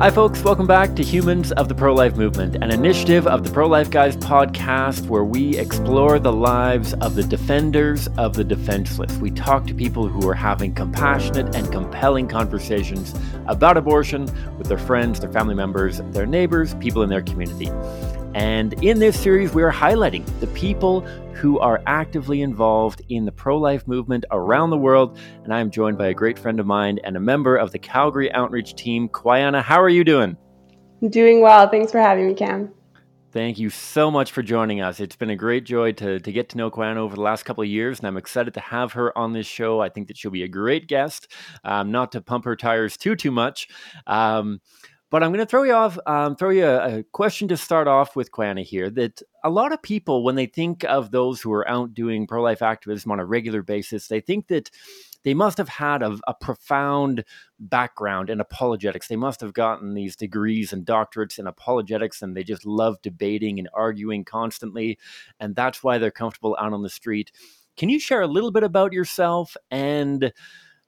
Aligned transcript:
Hi, 0.00 0.10
folks. 0.10 0.42
Welcome 0.42 0.66
back 0.66 0.96
to 0.96 1.02
Humans 1.02 1.52
of 1.52 1.68
the 1.68 1.74
Pro 1.74 1.94
Life 1.94 2.16
Movement, 2.16 2.56
an 2.64 2.70
initiative 2.70 3.26
of 3.26 3.44
the 3.44 3.50
Pro 3.50 3.68
Life 3.68 3.90
Guys 3.90 4.16
podcast 4.16 5.06
where 5.08 5.24
we 5.24 5.58
explore 5.58 6.18
the 6.18 6.32
lives 6.32 6.94
of 7.02 7.14
the 7.14 7.22
defenders 7.22 8.08
of 8.16 8.32
the 8.32 8.42
defenseless. 8.42 9.14
We 9.18 9.30
talk 9.30 9.66
to 9.66 9.74
people 9.74 10.08
who 10.08 10.26
are 10.26 10.34
having 10.34 10.74
compassionate 10.74 11.54
and 11.54 11.70
compelling 11.70 12.28
conversations 12.28 13.14
about 13.46 13.76
abortion 13.76 14.24
with 14.56 14.68
their 14.68 14.78
friends, 14.78 15.20
their 15.20 15.30
family 15.30 15.54
members, 15.54 16.00
their 16.12 16.24
neighbors, 16.24 16.72
people 16.76 17.02
in 17.02 17.10
their 17.10 17.20
community. 17.20 17.70
And 18.34 18.74
in 18.84 19.00
this 19.00 19.18
series, 19.18 19.52
we 19.52 19.62
are 19.62 19.72
highlighting 19.72 20.24
the 20.38 20.46
people 20.48 21.00
who 21.34 21.58
are 21.58 21.82
actively 21.86 22.42
involved 22.42 23.02
in 23.08 23.24
the 23.24 23.32
pro 23.32 23.58
life 23.58 23.88
movement 23.88 24.24
around 24.30 24.70
the 24.70 24.78
world. 24.78 25.18
And 25.42 25.52
I 25.52 25.60
am 25.60 25.70
joined 25.70 25.98
by 25.98 26.08
a 26.08 26.14
great 26.14 26.38
friend 26.38 26.60
of 26.60 26.66
mine 26.66 27.00
and 27.02 27.16
a 27.16 27.20
member 27.20 27.56
of 27.56 27.72
the 27.72 27.78
Calgary 27.78 28.30
Outreach 28.32 28.74
Team. 28.76 29.08
Quiana, 29.08 29.62
how 29.62 29.80
are 29.80 29.88
you 29.88 30.04
doing? 30.04 30.36
Doing 31.08 31.40
well. 31.40 31.68
Thanks 31.68 31.90
for 31.90 31.98
having 31.98 32.28
me, 32.28 32.34
Cam. 32.34 32.72
Thank 33.32 33.60
you 33.60 33.70
so 33.70 34.10
much 34.10 34.32
for 34.32 34.42
joining 34.42 34.80
us. 34.80 34.98
It's 34.98 35.14
been 35.14 35.30
a 35.30 35.36
great 35.36 35.64
joy 35.64 35.92
to, 35.92 36.18
to 36.18 36.32
get 36.32 36.48
to 36.48 36.56
know 36.56 36.68
Quiana 36.68 36.96
over 36.96 37.14
the 37.14 37.22
last 37.22 37.44
couple 37.44 37.62
of 37.62 37.68
years, 37.68 38.00
and 38.00 38.08
I'm 38.08 38.16
excited 38.16 38.54
to 38.54 38.60
have 38.60 38.94
her 38.94 39.16
on 39.16 39.32
this 39.32 39.46
show. 39.46 39.80
I 39.80 39.88
think 39.88 40.08
that 40.08 40.16
she'll 40.16 40.32
be 40.32 40.42
a 40.42 40.48
great 40.48 40.88
guest, 40.88 41.32
um, 41.62 41.92
not 41.92 42.10
to 42.12 42.20
pump 42.20 42.44
her 42.44 42.56
tires 42.56 42.96
too, 42.96 43.14
too 43.14 43.30
much. 43.30 43.68
Um, 44.06 44.60
but 45.10 45.24
I'm 45.24 45.30
going 45.30 45.44
to 45.44 45.46
throw 45.46 45.64
you 45.64 45.72
off, 45.72 45.98
um, 46.06 46.36
throw 46.36 46.50
you 46.50 46.64
a, 46.64 46.98
a, 46.98 47.02
question 47.02 47.48
to 47.48 47.56
start 47.56 47.88
off 47.88 48.14
with, 48.14 48.30
Quiana, 48.30 48.62
here. 48.62 48.88
That 48.88 49.20
a 49.42 49.50
lot 49.50 49.72
of 49.72 49.82
people, 49.82 50.22
when 50.22 50.36
they 50.36 50.46
think 50.46 50.84
of 50.84 51.10
those 51.10 51.40
who 51.40 51.52
are 51.52 51.68
out 51.68 51.94
doing 51.94 52.28
pro 52.28 52.40
life 52.40 52.62
activism 52.62 53.10
on 53.10 53.18
a 53.18 53.26
regular 53.26 53.62
basis, 53.62 54.06
they 54.06 54.20
think 54.20 54.46
that 54.48 54.70
they 55.24 55.34
must 55.34 55.58
have 55.58 55.68
had 55.68 56.02
a, 56.02 56.16
a, 56.28 56.34
profound 56.34 57.24
background 57.58 58.30
in 58.30 58.40
apologetics. 58.40 59.08
They 59.08 59.16
must 59.16 59.40
have 59.40 59.52
gotten 59.52 59.94
these 59.94 60.16
degrees 60.16 60.72
and 60.72 60.86
doctorates 60.86 61.38
in 61.38 61.46
apologetics, 61.46 62.22
and 62.22 62.36
they 62.36 62.44
just 62.44 62.64
love 62.64 63.02
debating 63.02 63.58
and 63.58 63.68
arguing 63.74 64.24
constantly. 64.24 64.98
And 65.40 65.56
that's 65.56 65.82
why 65.82 65.98
they're 65.98 66.12
comfortable 66.12 66.56
out 66.58 66.72
on 66.72 66.82
the 66.82 66.88
street. 66.88 67.32
Can 67.76 67.88
you 67.88 67.98
share 67.98 68.22
a 68.22 68.28
little 68.28 68.52
bit 68.52 68.62
about 68.62 68.92
yourself 68.92 69.56
and 69.70 70.32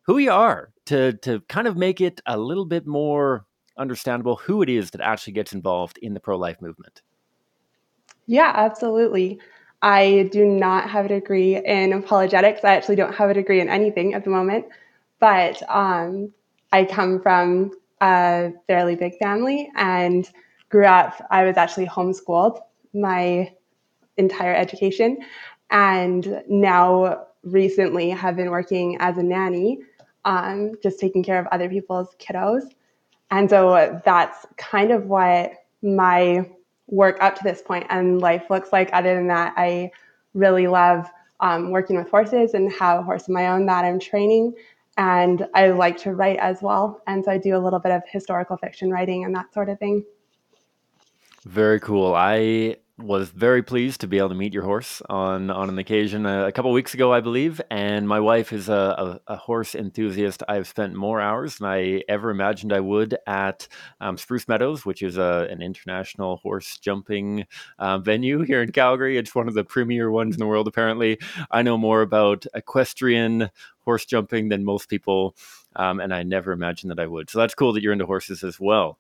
who 0.03 0.19
you 0.19 0.33
are 0.33 0.73
to, 0.87 1.13
to 1.19 1.41
kind 1.49 1.67
of 1.67 1.77
make 1.77 2.01
it 2.01 2.21
a 2.27 2.39
little 2.39 2.67
bit 2.67 2.87
more 2.87 3.47
understandable 3.77 4.37
who 4.37 4.63
it 4.63 4.69
is 4.69 4.91
that 4.91 5.01
actually 5.01 5.33
gets 5.33 5.53
involved 5.53 5.99
in 5.99 6.15
the 6.15 6.21
pro 6.21 6.37
life 6.37 6.61
movement. 6.61 7.03
Yeah, 8.27 8.53
absolutely. 8.55 9.41
I 9.83 10.29
do 10.31 10.47
not 10.47 10.89
have 10.89 11.07
a 11.07 11.09
degree 11.09 11.57
in 11.57 11.93
apologetics. 11.93 12.61
I 12.65 12.75
actually 12.75 12.97
don't 12.97 13.15
have 13.15 13.31
a 13.31 13.35
degree 13.35 13.61
in 13.61 13.69
anything 13.69 14.15
at 14.15 14.25
the 14.25 14.31
moment, 14.31 14.67
but 15.19 15.61
um, 15.69 16.33
I 16.73 16.85
come 16.85 17.21
from 17.21 17.73
a 18.01 18.53
fairly 18.69 18.95
big 18.95 19.19
family 19.19 19.71
and 19.75 20.31
grew 20.69 20.87
up. 20.87 21.27
I 21.31 21.45
was 21.45 21.57
actually 21.57 21.87
homeschooled 21.87 22.61
my 22.95 23.53
entire 24.17 24.55
education, 24.55 25.19
and 25.71 26.43
now 26.49 27.27
recently 27.43 28.11
have 28.11 28.37
been 28.37 28.51
working 28.51 28.97
as 29.01 29.19
a 29.19 29.23
nanny, 29.23 29.81
um, 30.25 30.75
just 30.83 31.01
taking 31.01 31.25
care 31.25 31.41
of 31.41 31.47
other 31.49 31.69
people's 31.69 32.15
kiddos. 32.21 32.63
And 33.33 33.49
so 33.49 34.01
that's 34.05 34.47
kind 34.59 34.93
of 34.93 35.07
what 35.07 35.55
my 35.83 36.49
work 36.87 37.17
up 37.23 37.35
to 37.37 37.43
this 37.43 37.63
point 37.63 37.87
and 37.89 38.21
life 38.21 38.45
looks 38.51 38.73
like. 38.73 38.91
Other 38.93 39.15
than 39.15 39.27
that, 39.29 39.55
I 39.57 39.91
really 40.35 40.67
love 40.67 41.11
um, 41.41 41.71
working 41.71 41.97
with 41.97 42.11
horses 42.11 42.53
and 42.53 42.71
have 42.75 43.01
a 43.01 43.03
horse 43.03 43.23
of 43.23 43.31
my 43.31 43.49
own 43.49 43.65
that 43.67 43.87
I'm 43.87 43.99
training. 43.99 44.53
And 44.99 45.49
I 45.55 45.69
like 45.69 45.97
to 46.03 46.13
write 46.13 46.39
as 46.41 46.61
well. 46.61 47.03
And 47.07 47.25
so 47.25 47.31
I 47.31 47.39
do 47.39 47.57
a 47.57 47.59
little 47.59 47.79
bit 47.79 47.93
of 47.93 48.03
historical 48.07 48.59
fiction 48.59 48.91
writing 48.91 49.25
and 49.25 49.35
that 49.35 49.55
sort 49.55 49.71
of 49.71 49.79
thing. 49.79 50.05
Very 51.47 51.81
cool. 51.81 52.15
I 52.15 52.77
was 53.03 53.31
very 53.31 53.63
pleased 53.63 54.01
to 54.01 54.07
be 54.07 54.19
able 54.19 54.29
to 54.29 54.35
meet 54.35 54.55
your 54.55 54.63
horse 54.63 55.03
on 55.09 55.51
on 55.51 55.69
an 55.69 55.79
occasion 55.79 56.25
a, 56.27 56.47
a 56.47 56.53
couple 56.53 56.71
weeks 56.73 56.95
ago, 56.95 57.13
I 57.13 57.21
believe. 57.21 57.61
And 57.71 58.09
my 58.09 58.21
wife 58.21 58.53
is 58.53 58.69
a, 58.69 59.21
a, 59.27 59.33
a, 59.33 59.37
horse 59.37 59.75
enthusiast. 59.75 60.43
I've 60.49 60.69
spent 60.69 60.95
more 60.95 61.21
hours 61.21 61.57
than 61.57 61.69
I 61.69 62.03
ever 62.09 62.31
imagined 62.31 62.73
I 62.73 62.81
would 62.81 63.17
at 63.27 63.67
um, 64.01 64.17
Spruce 64.17 64.49
Meadows, 64.49 64.87
which 64.87 65.03
is 65.03 65.19
a, 65.19 65.49
an 65.51 65.63
international 65.63 66.37
horse 66.37 66.79
jumping 66.79 67.47
uh, 67.79 67.99
venue 67.99 68.43
here 68.43 68.63
in 68.63 68.73
Calgary. 68.73 69.19
It's 69.19 69.35
one 69.35 69.49
of 69.49 69.55
the 69.55 69.65
premier 69.65 70.11
ones 70.11 70.35
in 70.35 70.39
the 70.39 70.47
world, 70.47 70.69
apparently. 70.69 71.19
I 71.51 71.63
know 71.63 71.77
more 71.77 72.03
about 72.03 72.47
equestrian 72.55 73.51
horse 73.81 74.05
jumping 74.05 74.49
than 74.49 74.65
most 74.65 74.89
people, 74.89 75.37
um, 75.77 76.01
and 76.01 76.15
I 76.15 76.23
never 76.23 76.53
imagined 76.53 76.91
that 76.91 77.01
I 77.01 77.07
would. 77.07 77.31
So 77.31 77.39
that's 77.39 77.55
cool 77.55 77.73
that 77.73 77.83
you're 77.83 77.93
into 77.93 78.07
horses 78.07 78.45
as 78.45 78.61
well. 78.61 78.99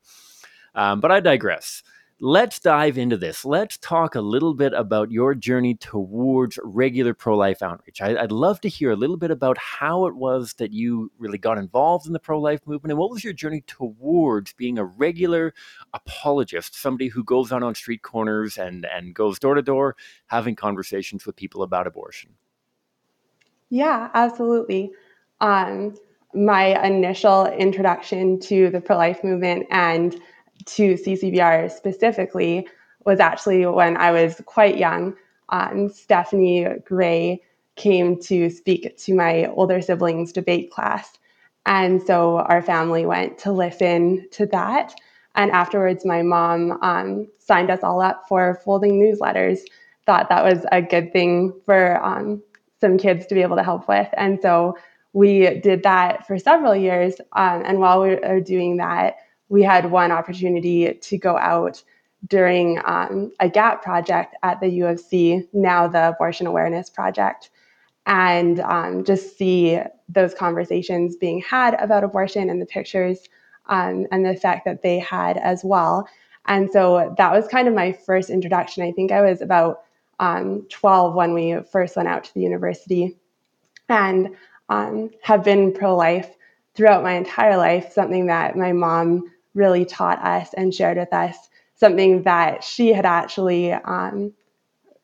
Um, 0.74 1.00
but 1.00 1.12
I 1.12 1.20
digress 1.20 1.82
let's 2.24 2.60
dive 2.60 2.98
into 2.98 3.16
this. 3.16 3.44
Let's 3.44 3.76
talk 3.78 4.14
a 4.14 4.20
little 4.20 4.54
bit 4.54 4.72
about 4.74 5.10
your 5.10 5.34
journey 5.34 5.74
towards 5.74 6.56
regular 6.62 7.14
pro 7.14 7.36
life 7.36 7.62
outreach. 7.62 8.00
I, 8.00 8.12
would 8.12 8.30
love 8.30 8.60
to 8.60 8.68
hear 8.68 8.92
a 8.92 8.96
little 8.96 9.16
bit 9.16 9.32
about 9.32 9.58
how 9.58 10.06
it 10.06 10.14
was 10.14 10.54
that 10.54 10.72
you 10.72 11.10
really 11.18 11.36
got 11.36 11.58
involved 11.58 12.06
in 12.06 12.12
the 12.12 12.20
pro 12.20 12.40
life 12.40 12.60
movement 12.64 12.92
and 12.92 12.98
what 13.00 13.10
was 13.10 13.24
your 13.24 13.32
journey 13.32 13.64
towards 13.66 14.52
being 14.52 14.78
a 14.78 14.84
regular 14.84 15.52
apologist, 15.94 16.80
somebody 16.80 17.08
who 17.08 17.24
goes 17.24 17.50
out 17.50 17.64
on 17.64 17.74
street 17.74 18.02
corners 18.02 18.56
and, 18.56 18.86
and 18.86 19.16
goes 19.16 19.40
door 19.40 19.56
to 19.56 19.62
door 19.62 19.96
having 20.28 20.54
conversations 20.54 21.26
with 21.26 21.34
people 21.34 21.64
about 21.64 21.88
abortion. 21.88 22.30
Yeah, 23.68 24.10
absolutely. 24.14 24.92
Um, 25.40 25.96
my 26.34 26.86
initial 26.86 27.46
introduction 27.46 28.38
to 28.38 28.70
the 28.70 28.80
pro 28.80 28.96
life 28.96 29.24
movement 29.24 29.66
and 29.72 30.20
to 30.66 30.94
CCBR 30.94 31.70
specifically 31.70 32.66
was 33.04 33.20
actually 33.20 33.66
when 33.66 33.96
I 33.96 34.10
was 34.10 34.40
quite 34.46 34.78
young. 34.78 35.14
Um, 35.48 35.88
Stephanie 35.88 36.66
Gray 36.84 37.42
came 37.76 38.20
to 38.22 38.50
speak 38.50 38.96
to 38.98 39.14
my 39.14 39.46
older 39.46 39.80
siblings' 39.80 40.32
debate 40.32 40.70
class. 40.70 41.18
And 41.66 42.02
so 42.02 42.38
our 42.38 42.62
family 42.62 43.06
went 43.06 43.38
to 43.38 43.52
listen 43.52 44.28
to 44.32 44.46
that. 44.46 44.94
And 45.34 45.50
afterwards, 45.50 46.04
my 46.04 46.22
mom 46.22 46.78
um, 46.82 47.28
signed 47.38 47.70
us 47.70 47.82
all 47.82 48.00
up 48.00 48.24
for 48.28 48.60
folding 48.64 49.00
newsletters, 49.00 49.60
thought 50.04 50.28
that 50.28 50.44
was 50.44 50.66
a 50.72 50.82
good 50.82 51.12
thing 51.12 51.58
for 51.64 52.04
um, 52.04 52.42
some 52.80 52.98
kids 52.98 53.26
to 53.26 53.34
be 53.34 53.42
able 53.42 53.56
to 53.56 53.62
help 53.62 53.88
with. 53.88 54.08
And 54.14 54.40
so 54.42 54.76
we 55.12 55.60
did 55.60 55.82
that 55.84 56.26
for 56.26 56.38
several 56.38 56.74
years. 56.74 57.14
Um, 57.32 57.62
and 57.64 57.78
while 57.78 58.02
we 58.02 58.16
were 58.16 58.40
doing 58.40 58.76
that, 58.78 59.16
we 59.52 59.62
had 59.62 59.90
one 59.90 60.10
opportunity 60.10 60.94
to 60.94 61.18
go 61.18 61.36
out 61.36 61.82
during 62.26 62.80
um, 62.86 63.30
a 63.38 63.50
GAP 63.50 63.82
project 63.82 64.34
at 64.42 64.58
the 64.60 64.68
U 64.68 64.86
of 64.86 64.98
C, 64.98 65.46
now 65.52 65.86
the 65.86 66.08
Abortion 66.08 66.46
Awareness 66.46 66.88
Project, 66.88 67.50
and 68.06 68.60
um, 68.60 69.04
just 69.04 69.36
see 69.36 69.78
those 70.08 70.32
conversations 70.32 71.16
being 71.16 71.42
had 71.42 71.74
about 71.74 72.02
abortion 72.02 72.48
and 72.48 72.62
the 72.62 72.66
pictures 72.66 73.28
um, 73.66 74.06
and 74.10 74.24
the 74.24 74.30
effect 74.30 74.64
that 74.64 74.80
they 74.80 74.98
had 74.98 75.36
as 75.36 75.62
well. 75.62 76.08
And 76.46 76.70
so 76.70 77.14
that 77.18 77.30
was 77.30 77.46
kind 77.46 77.68
of 77.68 77.74
my 77.74 77.92
first 77.92 78.30
introduction. 78.30 78.82
I 78.82 78.92
think 78.92 79.12
I 79.12 79.20
was 79.20 79.42
about 79.42 79.82
um, 80.18 80.66
12 80.70 81.14
when 81.14 81.34
we 81.34 81.58
first 81.70 81.94
went 81.94 82.08
out 82.08 82.24
to 82.24 82.32
the 82.32 82.40
university 82.40 83.18
and 83.90 84.34
um, 84.70 85.10
have 85.20 85.44
been 85.44 85.74
pro 85.74 85.94
life 85.94 86.36
throughout 86.74 87.02
my 87.02 87.12
entire 87.12 87.58
life, 87.58 87.92
something 87.92 88.26
that 88.26 88.56
my 88.56 88.72
mom 88.72 89.30
really 89.54 89.84
taught 89.84 90.18
us 90.24 90.52
and 90.54 90.74
shared 90.74 90.98
with 90.98 91.12
us 91.12 91.36
something 91.74 92.22
that 92.24 92.64
she 92.64 92.92
had 92.92 93.06
actually 93.06 93.72
um, 93.72 94.32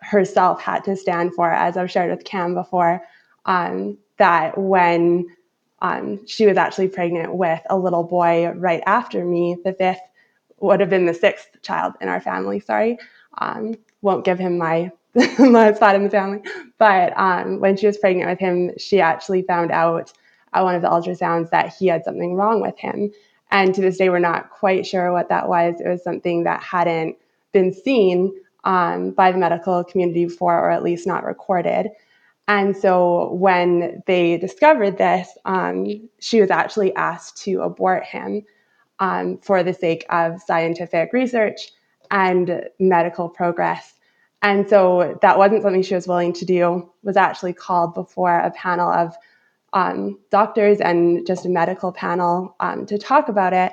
herself 0.00 0.60
had 0.62 0.84
to 0.84 0.96
stand 0.96 1.34
for, 1.34 1.50
as 1.50 1.76
I've 1.76 1.90
shared 1.90 2.10
with 2.10 2.24
Cam 2.24 2.54
before, 2.54 3.02
um, 3.46 3.98
that 4.18 4.56
when 4.58 5.26
um, 5.80 6.26
she 6.26 6.46
was 6.46 6.56
actually 6.56 6.88
pregnant 6.88 7.34
with 7.34 7.60
a 7.70 7.78
little 7.78 8.04
boy 8.04 8.48
right 8.50 8.82
after 8.86 9.24
me, 9.24 9.56
the 9.64 9.72
fifth 9.72 10.00
would 10.60 10.80
have 10.80 10.90
been 10.90 11.06
the 11.06 11.14
sixth 11.14 11.48
child 11.62 11.94
in 12.00 12.08
our 12.08 12.20
family, 12.20 12.60
sorry. 12.60 12.98
Um, 13.38 13.74
won't 14.02 14.24
give 14.24 14.38
him 14.38 14.58
my 14.58 14.90
my 15.38 15.72
spot 15.72 15.94
in 15.94 16.04
the 16.04 16.10
family. 16.10 16.42
But 16.78 17.12
um, 17.18 17.60
when 17.60 17.76
she 17.76 17.86
was 17.86 17.98
pregnant 17.98 18.28
with 18.30 18.38
him, 18.38 18.72
she 18.78 19.00
actually 19.00 19.42
found 19.42 19.70
out 19.70 20.12
at 20.52 20.62
one 20.62 20.74
of 20.74 20.82
the 20.82 20.88
ultrasounds 20.88 21.50
that 21.50 21.74
he 21.74 21.86
had 21.86 22.04
something 22.04 22.34
wrong 22.34 22.60
with 22.60 22.78
him. 22.78 23.10
And 23.50 23.74
to 23.74 23.80
this 23.80 23.96
day, 23.96 24.10
we're 24.10 24.18
not 24.18 24.50
quite 24.50 24.86
sure 24.86 25.12
what 25.12 25.28
that 25.30 25.48
was. 25.48 25.80
It 25.80 25.88
was 25.88 26.02
something 26.04 26.44
that 26.44 26.62
hadn't 26.62 27.16
been 27.52 27.72
seen 27.72 28.32
um, 28.64 29.12
by 29.12 29.32
the 29.32 29.38
medical 29.38 29.84
community 29.84 30.26
before, 30.26 30.58
or 30.58 30.70
at 30.70 30.82
least 30.82 31.06
not 31.06 31.24
recorded. 31.24 31.88
And 32.46 32.76
so 32.76 33.32
when 33.34 34.02
they 34.06 34.38
discovered 34.38 34.96
this, 34.96 35.28
um, 35.44 35.86
she 36.18 36.40
was 36.40 36.50
actually 36.50 36.94
asked 36.94 37.42
to 37.44 37.60
abort 37.60 38.04
him 38.04 38.42
um, 38.98 39.38
for 39.38 39.62
the 39.62 39.74
sake 39.74 40.04
of 40.10 40.40
scientific 40.42 41.12
research 41.12 41.72
and 42.10 42.64
medical 42.78 43.28
progress. 43.28 43.94
And 44.40 44.68
so 44.68 45.18
that 45.20 45.36
wasn't 45.36 45.62
something 45.62 45.82
she 45.82 45.94
was 45.94 46.08
willing 46.08 46.32
to 46.34 46.44
do, 46.44 46.90
was 47.02 47.16
actually 47.16 47.52
called 47.52 47.94
before 47.94 48.38
a 48.38 48.50
panel 48.52 48.90
of 48.90 49.14
um, 49.72 50.18
doctors 50.30 50.80
and 50.80 51.26
just 51.26 51.46
a 51.46 51.48
medical 51.48 51.92
panel 51.92 52.56
um, 52.60 52.86
to 52.86 52.98
talk 52.98 53.28
about 53.28 53.52
it. 53.52 53.72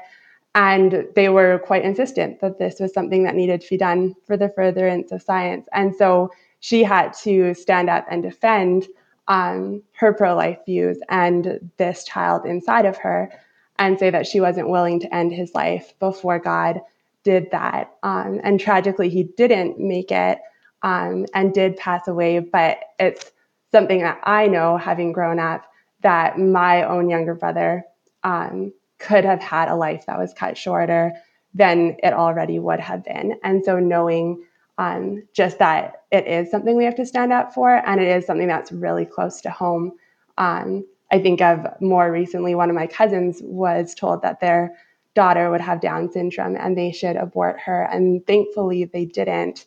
And 0.54 1.08
they 1.16 1.30
were 1.30 1.60
quite 1.60 1.84
insistent 1.84 2.40
that 2.40 2.60
this 2.60 2.80
was 2.80 2.94
something 2.94 3.24
that 3.24 3.36
needed 3.36 3.62
to 3.62 3.70
be 3.70 3.78
done 3.78 4.16
for 4.26 4.38
the 4.38 4.50
furtherance 4.50 5.12
of 5.12 5.22
science. 5.22 5.68
And 5.74 5.94
so 5.96 6.32
she 6.62 6.84
had 6.84 7.14
to 7.24 7.54
stand 7.54 7.90
up 7.90 8.06
and 8.10 8.24
defend 8.24 8.88
um, 9.28 9.84
her 9.94 10.14
pro 10.14 10.36
life 10.36 10.60
views 10.66 10.98
and 11.10 11.72
this 11.78 12.04
child 12.04 12.46
inside 12.46 12.86
of 12.86 12.98
her 12.98 13.32
and 13.78 14.00
say 14.00 14.10
that 14.10 14.28
she 14.28 14.40
wasn't 14.40 14.70
willing 14.70 15.00
to 15.02 15.14
end 15.14 15.34
his 15.34 15.54
life 15.54 15.94
before 16.00 16.40
God 16.40 16.80
did 17.24 17.52
that. 17.52 17.96
Um, 18.04 18.40
and 18.44 18.60
tragically, 18.60 19.10
he 19.10 19.24
didn't 19.24 19.80
make 19.80 20.12
it 20.12 20.40
um, 20.84 21.26
and 21.34 21.54
did 21.54 21.76
pass 21.76 22.08
away. 22.08 22.40
But 22.40 22.80
it's 23.00 23.32
something 23.72 24.02
that 24.02 24.20
I 24.24 24.48
know, 24.48 24.78
having 24.78 25.12
grown 25.12 25.40
up, 25.40 25.66
that 26.06 26.38
my 26.38 26.84
own 26.84 27.10
younger 27.10 27.34
brother 27.34 27.84
um, 28.24 28.72
could 29.00 29.26
have 29.26 29.42
had 29.42 29.70
a 29.70 29.76
life 29.76 30.06
that 30.06 30.20
was 30.20 30.36
cut 30.36 30.56
shorter 30.56 31.14
than 31.56 31.98
it 32.04 32.14
already 32.14 32.60
would 32.60 32.80
have 32.80 33.04
been. 33.04 33.40
And 33.44 33.66
so 33.66 33.80
knowing 33.80 34.44
um, 34.78 35.24
just 35.34 35.58
that 35.58 36.04
it 36.12 36.28
is 36.28 36.52
something 36.52 36.78
we 36.78 36.86
have 36.86 36.96
to 36.98 37.08
stand 37.08 37.34
up 37.34 37.56
for 37.56 37.82
and 37.88 38.00
it 38.00 38.08
is 38.08 38.28
something 38.28 38.48
that's 38.48 38.72
really 38.72 39.06
close 39.06 39.42
to 39.42 39.50
home. 39.50 39.94
Um, 40.38 40.86
I 41.12 41.18
think 41.18 41.42
of 41.42 41.66
more 41.82 42.12
recently, 42.12 42.54
one 42.54 42.70
of 42.70 42.76
my 42.76 42.86
cousins 42.86 43.40
was 43.44 43.96
told 43.96 44.22
that 44.22 44.40
their 44.40 44.76
daughter 45.16 45.50
would 45.50 45.62
have 45.62 45.82
Down 45.82 46.12
syndrome 46.12 46.56
and 46.56 46.78
they 46.78 46.92
should 46.92 47.16
abort 47.16 47.60
her. 47.62 47.82
And 47.84 48.24
thankfully, 48.28 48.86
they 48.86 49.06
didn't. 49.06 49.66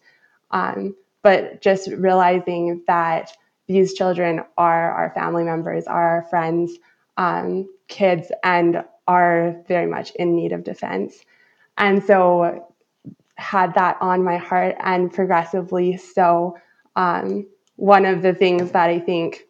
Um, 0.53 0.95
but 1.23 1.63
just 1.63 1.89
realizing 1.89 2.85
that 2.87 3.33
these 3.69 3.95
children 3.95 4.43
are 4.57 4.93
our 4.93 5.13
family 5.15 5.45
members, 5.45 5.87
are 5.87 6.17
our 6.17 6.23
friends, 6.25 6.79
um, 7.17 7.69
kids, 7.87 8.33
and 8.43 8.83
are 9.07 9.57
very 9.69 9.87
much 9.87 10.11
in 10.13 10.35
need 10.35 10.53
of 10.53 10.65
defense. 10.65 11.25
And 11.77 12.03
so, 12.03 12.67
had 13.37 13.75
that 13.75 13.97
on 14.01 14.25
my 14.25 14.37
heart, 14.37 14.75
and 14.81 15.13
progressively 15.13 15.97
so. 15.97 16.59
Um, 16.97 17.47
one 17.77 18.05
of 18.05 18.23
the 18.23 18.35
things 18.35 18.73
that 18.73 18.91
I 18.91 18.99
think 18.99 19.45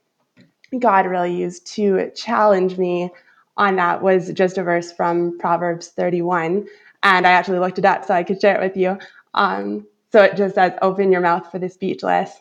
God 0.78 1.06
really 1.06 1.34
used 1.34 1.66
to 1.74 2.10
challenge 2.14 2.76
me 2.76 3.10
on 3.56 3.76
that 3.76 4.02
was 4.02 4.30
just 4.32 4.58
a 4.58 4.62
verse 4.62 4.92
from 4.92 5.38
Proverbs 5.38 5.88
31. 5.88 6.66
And 7.02 7.26
I 7.26 7.30
actually 7.30 7.58
looked 7.58 7.78
it 7.78 7.86
up 7.86 8.04
so 8.04 8.12
I 8.12 8.22
could 8.22 8.40
share 8.40 8.56
it 8.56 8.62
with 8.62 8.76
you. 8.76 8.98
Um, 9.32 9.86
so 10.12 10.22
it 10.22 10.36
just 10.36 10.56
says, 10.56 10.72
Open 10.82 11.10
your 11.10 11.22
mouth 11.22 11.50
for 11.50 11.58
the 11.58 11.68
speechless 11.68 12.32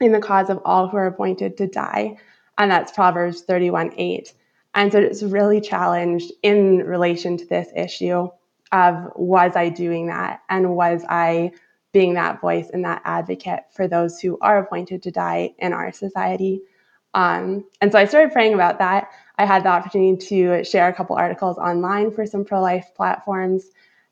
in 0.00 0.12
the 0.12 0.20
cause 0.20 0.50
of 0.50 0.60
all 0.64 0.88
who 0.88 0.96
are 0.96 1.06
appointed 1.06 1.56
to 1.58 1.66
die. 1.66 2.16
And 2.56 2.70
that's 2.70 2.92
Proverbs 2.92 3.42
31 3.42 3.92
8. 3.96 4.32
And 4.74 4.92
so 4.92 4.98
it's 4.98 5.22
really 5.22 5.60
challenged 5.60 6.32
in 6.42 6.78
relation 6.78 7.36
to 7.36 7.46
this 7.46 7.68
issue 7.74 8.28
of 8.72 9.12
was 9.16 9.56
I 9.56 9.70
doing 9.70 10.08
that? 10.08 10.42
And 10.48 10.74
was 10.74 11.04
I 11.08 11.52
being 11.92 12.14
that 12.14 12.40
voice 12.40 12.68
and 12.72 12.84
that 12.84 13.02
advocate 13.04 13.60
for 13.72 13.88
those 13.88 14.20
who 14.20 14.38
are 14.40 14.58
appointed 14.58 15.02
to 15.04 15.10
die 15.10 15.54
in 15.58 15.72
our 15.72 15.92
society? 15.92 16.62
Um, 17.14 17.64
and 17.80 17.90
so 17.90 17.98
I 17.98 18.04
started 18.04 18.32
praying 18.32 18.54
about 18.54 18.78
that. 18.78 19.10
I 19.38 19.46
had 19.46 19.64
the 19.64 19.70
opportunity 19.70 20.26
to 20.28 20.64
share 20.64 20.88
a 20.88 20.92
couple 20.92 21.16
articles 21.16 21.56
online 21.56 22.12
for 22.12 22.26
some 22.26 22.44
pro 22.44 22.60
life 22.60 22.90
platforms 22.94 23.64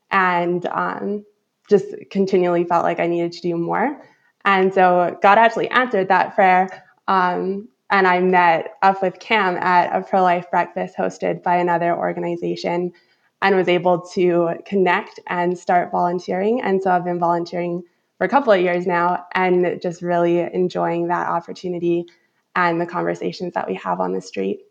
and 0.09 0.65
um, 0.67 1.25
just 1.69 1.87
continually 2.09 2.63
felt 2.63 2.83
like 2.83 2.99
I 2.99 3.07
needed 3.07 3.33
to 3.33 3.41
do 3.41 3.57
more. 3.57 4.01
And 4.47 4.73
so 4.73 5.19
God 5.21 5.37
actually 5.37 5.69
answered 5.69 6.07
that 6.07 6.33
prayer. 6.33 6.85
Um, 7.07 7.67
and 7.89 8.07
I 8.07 8.19
met 8.19 8.75
up 8.81 9.01
with 9.01 9.19
Cam 9.19 9.57
at 9.57 9.95
a 9.95 10.01
pro 10.01 10.23
life 10.23 10.49
breakfast 10.49 10.95
hosted 10.97 11.43
by 11.43 11.57
another 11.57 11.95
organization 11.95 12.93
and 13.41 13.55
was 13.55 13.67
able 13.67 14.01
to 14.13 14.51
connect 14.65 15.19
and 15.27 15.57
start 15.57 15.91
volunteering. 15.91 16.61
And 16.61 16.81
so 16.81 16.91
I've 16.91 17.03
been 17.03 17.19
volunteering 17.19 17.83
for 18.17 18.25
a 18.25 18.29
couple 18.29 18.53
of 18.53 18.61
years 18.61 18.87
now 18.87 19.25
and 19.35 19.79
just 19.81 20.01
really 20.01 20.39
enjoying 20.39 21.07
that 21.09 21.27
opportunity 21.27 22.05
and 22.55 22.79
the 22.81 22.85
conversations 22.85 23.53
that 23.53 23.67
we 23.67 23.75
have 23.75 23.99
on 23.99 24.13
the 24.13 24.21
street. 24.21 24.61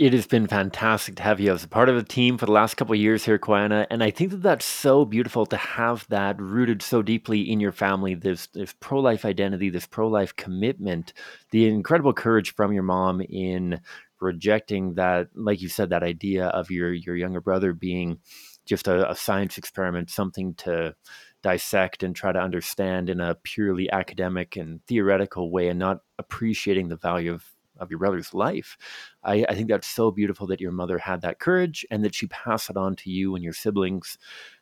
It 0.00 0.14
has 0.14 0.26
been 0.26 0.46
fantastic 0.46 1.16
to 1.16 1.22
have 1.24 1.40
you 1.40 1.52
as 1.52 1.62
a 1.62 1.68
part 1.68 1.90
of 1.90 1.94
the 1.94 2.02
team 2.02 2.38
for 2.38 2.46
the 2.46 2.52
last 2.52 2.78
couple 2.78 2.94
of 2.94 2.98
years 2.98 3.26
here, 3.26 3.38
Quiana. 3.38 3.86
And 3.90 4.02
I 4.02 4.10
think 4.10 4.30
that 4.30 4.42
that's 4.42 4.64
so 4.64 5.04
beautiful 5.04 5.44
to 5.44 5.58
have 5.58 6.06
that 6.08 6.40
rooted 6.40 6.80
so 6.80 7.02
deeply 7.02 7.42
in 7.42 7.60
your 7.60 7.70
family. 7.70 8.14
This, 8.14 8.46
this 8.46 8.74
pro 8.80 8.98
life 9.00 9.26
identity, 9.26 9.68
this 9.68 9.86
pro 9.86 10.08
life 10.08 10.34
commitment, 10.34 11.12
the 11.50 11.68
incredible 11.68 12.14
courage 12.14 12.54
from 12.54 12.72
your 12.72 12.82
mom 12.82 13.20
in 13.20 13.82
rejecting 14.22 14.94
that, 14.94 15.28
like 15.34 15.60
you 15.60 15.68
said, 15.68 15.90
that 15.90 16.02
idea 16.02 16.46
of 16.46 16.70
your 16.70 16.94
your 16.94 17.14
younger 17.14 17.42
brother 17.42 17.74
being 17.74 18.20
just 18.64 18.88
a, 18.88 19.10
a 19.10 19.14
science 19.14 19.58
experiment, 19.58 20.08
something 20.08 20.54
to 20.54 20.94
dissect 21.42 22.02
and 22.02 22.16
try 22.16 22.32
to 22.32 22.40
understand 22.40 23.10
in 23.10 23.20
a 23.20 23.34
purely 23.34 23.90
academic 23.90 24.56
and 24.56 24.80
theoretical 24.86 25.50
way, 25.50 25.68
and 25.68 25.78
not 25.78 25.98
appreciating 26.18 26.88
the 26.88 26.96
value 26.96 27.34
of 27.34 27.44
of 27.80 27.90
your 27.90 27.98
brother's 27.98 28.32
life. 28.34 28.76
I, 29.24 29.44
I 29.48 29.54
think 29.54 29.68
that's 29.68 29.86
so 29.86 30.10
beautiful 30.10 30.46
that 30.48 30.60
your 30.60 30.72
mother 30.72 30.98
had 30.98 31.22
that 31.22 31.40
courage 31.40 31.84
and 31.90 32.04
that 32.04 32.14
she 32.14 32.26
passed 32.28 32.70
it 32.70 32.76
on 32.76 32.96
to 32.96 33.10
you 33.10 33.34
and 33.34 33.42
your 33.42 33.52
siblings. 33.52 34.18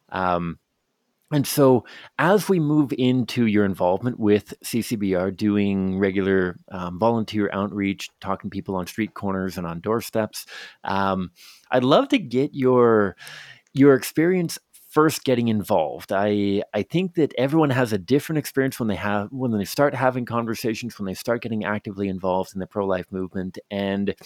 Um, 0.09 0.59
and 1.31 1.47
so, 1.47 1.85
as 2.19 2.49
we 2.49 2.59
move 2.59 2.93
into 2.97 3.45
your 3.45 3.67
involvement 3.67 4.19
with 4.19 4.55
CCBR, 4.65 5.37
doing 5.37 5.99
regular 5.99 6.57
um, 6.71 6.99
volunteer 6.99 7.51
outreach, 7.53 8.09
talking 8.21 8.49
to 8.49 8.55
people 8.55 8.77
on 8.77 8.87
street 8.87 9.13
corners 9.13 9.59
and 9.59 9.67
on 9.67 9.81
doorsteps, 9.81 10.47
um, 10.85 11.31
I'd 11.71 11.85
love 11.85 12.09
to 12.09 12.19
get 12.19 12.55
your 12.55 13.15
your 13.75 13.95
experience 13.95 14.59
first 14.99 15.23
getting 15.23 15.47
involved. 15.47 16.11
I 16.13 16.65
I 16.75 16.83
think 16.83 17.15
that 17.15 17.33
everyone 17.39 17.71
has 17.71 17.93
a 17.93 17.99
different 17.99 18.41
experience 18.41 18.81
when 18.81 18.89
they 18.89 18.97
have 18.97 19.29
when 19.31 19.53
they 19.57 19.65
start 19.65 19.95
having 19.95 20.25
conversations, 20.25 20.99
when 20.99 21.07
they 21.07 21.15
start 21.15 21.41
getting 21.41 21.65
actively 21.65 22.09
involved 22.09 22.51
in 22.53 22.59
the 22.59 22.67
pro 22.67 22.85
life 22.85 23.07
movement. 23.13 23.61
And 23.71 24.17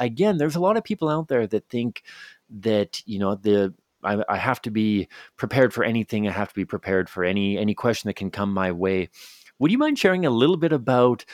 again, 0.00 0.36
there's 0.36 0.56
a 0.56 0.60
lot 0.60 0.76
of 0.76 0.82
people 0.82 1.08
out 1.08 1.28
there 1.28 1.46
that 1.46 1.68
think 1.68 2.02
that 2.50 3.06
you 3.06 3.20
know 3.20 3.36
the 3.36 3.72
I, 4.02 4.20
I 4.28 4.36
have 4.36 4.60
to 4.62 4.70
be 4.72 5.06
prepared 5.36 5.72
for 5.72 5.84
anything. 5.84 6.26
I 6.26 6.32
have 6.32 6.48
to 6.48 6.56
be 6.56 6.64
prepared 6.64 7.08
for 7.08 7.22
any 7.22 7.56
any 7.56 7.74
question 7.74 8.08
that 8.08 8.16
can 8.16 8.32
come 8.32 8.52
my 8.52 8.72
way. 8.72 9.10
Would 9.60 9.70
you 9.70 9.78
mind 9.78 9.96
sharing 9.96 10.26
a 10.26 10.30
little 10.30 10.56
bit 10.56 10.72
about? 10.72 11.24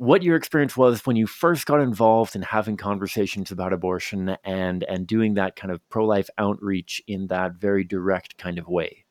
What 0.00 0.22
your 0.22 0.34
experience 0.34 0.78
was 0.78 1.04
when 1.04 1.14
you 1.14 1.26
first 1.26 1.66
got 1.66 1.78
involved 1.78 2.34
in 2.34 2.40
having 2.40 2.74
conversations 2.74 3.50
about 3.50 3.70
abortion 3.70 4.34
and 4.44 4.82
and 4.84 5.06
doing 5.06 5.34
that 5.34 5.56
kind 5.56 5.70
of 5.70 5.86
pro-life 5.90 6.30
outreach 6.38 7.02
in 7.06 7.26
that 7.26 7.56
very 7.56 7.84
direct 7.84 8.38
kind 8.38 8.58
of 8.58 8.66
way? 8.66 9.04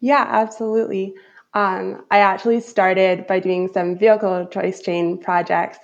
Yeah 0.00 0.26
absolutely. 0.28 1.14
Um, 1.54 2.04
i 2.10 2.18
actually 2.18 2.60
started 2.60 3.28
by 3.28 3.38
doing 3.38 3.68
some 3.72 3.96
vehicle 3.96 4.46
choice 4.46 4.82
chain 4.82 5.16
projects 5.16 5.78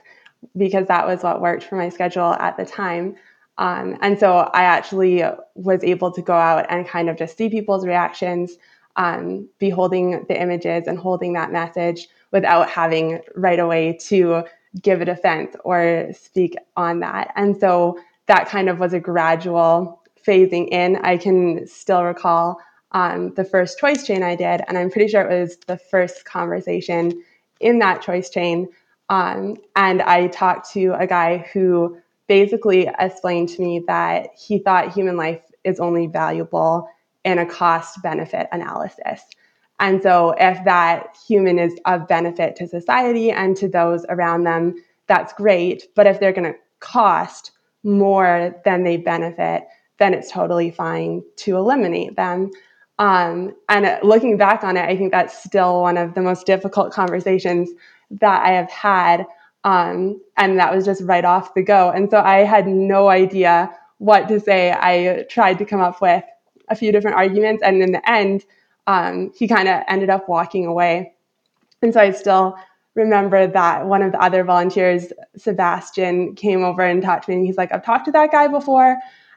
because 0.56 0.88
that 0.88 1.06
was 1.06 1.22
what 1.22 1.40
worked 1.40 1.62
for 1.62 1.76
my 1.76 1.88
schedule 1.88 2.34
at 2.40 2.56
the 2.56 2.66
time. 2.66 3.14
Um, 3.58 3.96
and 4.00 4.18
so 4.18 4.50
i 4.54 4.64
actually 4.64 5.22
was 5.54 5.84
able 5.84 6.10
to 6.10 6.20
go 6.20 6.34
out 6.34 6.66
and 6.68 6.84
kind 6.84 7.08
of 7.08 7.16
just 7.16 7.38
see 7.38 7.48
people's 7.48 7.86
reactions 7.86 8.56
um, 8.96 9.48
be 9.60 9.70
holding 9.70 10.24
the 10.26 10.40
images 10.40 10.88
and 10.88 10.98
holding 10.98 11.34
that 11.34 11.52
message 11.52 12.08
without 12.33 12.68
having 12.68 13.21
right 13.35 13.59
away 13.59 13.97
to 14.09 14.45
give 14.83 15.00
a 15.00 15.04
defense 15.04 15.56
or 15.64 16.09
speak 16.12 16.56
on 16.76 17.00
that. 17.00 17.33
And 17.37 17.56
so 17.56 17.99
that 18.26 18.49
kind 18.49 18.68
of 18.68 18.78
was 18.78 18.92
a 18.92 19.00
gradual 19.00 20.02
phasing 20.26 20.68
in. 20.68 20.97
I 20.97 21.16
can 21.16 21.66
still 21.66 22.02
recall 22.02 22.61
um, 22.92 23.33
the 23.35 23.45
first 23.45 23.78
choice 23.78 24.06
chain 24.06 24.23
I 24.23 24.37
did, 24.37 24.62
and 24.68 24.76
I'm 24.76 24.90
pretty 24.90 25.09
sure 25.09 25.23
it 25.23 25.40
was 25.40 25.56
the 25.66 25.78
first 25.78 26.25
conversation 26.25 27.23
in 27.61 27.78
that 27.78 28.02
choice 28.02 28.30
chain. 28.30 28.68
Um, 29.09 29.56
and 29.76 30.02
I 30.02 30.26
talked 30.28 30.73
to 30.73 30.95
a 30.99 31.06
guy 31.06 31.38
who 31.52 31.99
basically 32.26 32.90
explained 32.99 33.49
to 33.50 33.62
me 33.62 33.85
that 33.87 34.30
he 34.37 34.59
thought 34.59 34.92
human 34.92 35.16
life 35.16 35.42
is 35.64 35.78
only 35.78 36.06
valuable 36.06 36.88
in 37.25 37.38
a 37.38 37.47
cost 37.47 38.02
benefit 38.02 38.49
analysis. 38.52 39.23
And 39.78 40.02
so, 40.02 40.35
if 40.38 40.64
that 40.64 41.16
human 41.28 41.59
is 41.59 41.78
of 41.85 42.09
benefit 42.09 42.56
to 42.56 42.68
society 42.68 43.30
and 43.30 43.56
to 43.59 43.68
those 43.68 44.06
around 44.09 44.45
them, 44.45 44.75
that's 45.06 45.33
great. 45.35 45.85
But 45.95 46.06
if 46.06 46.18
they're 46.18 46.33
going 46.33 46.52
to 46.52 46.59
cost 46.80 47.52
more 47.85 48.54
than 48.64 48.85
they 48.85 48.97
benefit, 48.97 49.64
then 49.99 50.14
it's 50.14 50.30
totally 50.30 50.71
fine 50.71 51.23
to 51.37 51.56
eliminate 51.56 52.16
them. 52.16 52.50
Um, 52.99 53.54
and 53.68 53.99
looking 54.02 54.37
back 54.37 54.64
on 54.64 54.76
it, 54.76 54.85
I 54.88 54.97
think 54.97 55.12
that's 55.12 55.42
still 55.42 55.83
one 55.83 55.97
of 55.99 56.14
the 56.14 56.23
most 56.23 56.47
difficult 56.47 56.92
conversations 56.92 57.71
that 58.11 58.45
I 58.45 58.52
have 58.52 58.71
had. 58.71 59.26
Um, 59.64 60.21
and 60.37 60.59
that 60.59 60.75
was 60.75 60.85
just 60.85 61.02
right 61.02 61.25
off 61.25 61.54
the 61.54 61.62
go. 61.62 61.90
And 61.90 62.11
so 62.11 62.21
I 62.21 62.38
had 62.38 62.66
no 62.66 63.09
idea 63.09 63.71
what 63.99 64.28
to 64.28 64.40
say. 64.40 64.73
I 64.73 65.25
tried 65.28 65.59
to 65.59 65.64
come 65.64 65.80
up 65.80 66.00
with 66.00 66.25
a 66.68 66.76
few 66.76 66.92
different 66.92 67.16
arguments. 67.16 67.62
And 67.62 67.83
in 67.83 67.92
the 67.92 68.11
end, 68.11 68.45
um, 68.87 69.33
he 69.37 69.49
kind 69.49 69.69
of 69.69 69.83
ended 69.88 70.11
up 70.11 70.28
walking 70.28 70.66
away. 70.66 71.14
And 71.83 71.93
so 71.93 72.00
I 72.00 72.11
still 72.12 72.57
remember 72.95 73.47
that 73.47 73.87
one 73.87 74.02
of 74.02 74.12
the 74.12 74.23
other 74.23 74.45
volunteers, 74.45 75.12
Sebastian, 75.37 76.35
came 76.35 76.64
over 76.64 76.83
and 76.83 77.02
talked 77.02 77.25
to 77.25 77.31
me. 77.31 77.37
And 77.37 77.47
he's 77.47 77.59
like, 77.59 77.73
I've 77.73 77.85
talked 77.85 78.07
to 78.07 78.12
that 78.12 78.33
guy 78.33 78.49
before. 78.49 78.97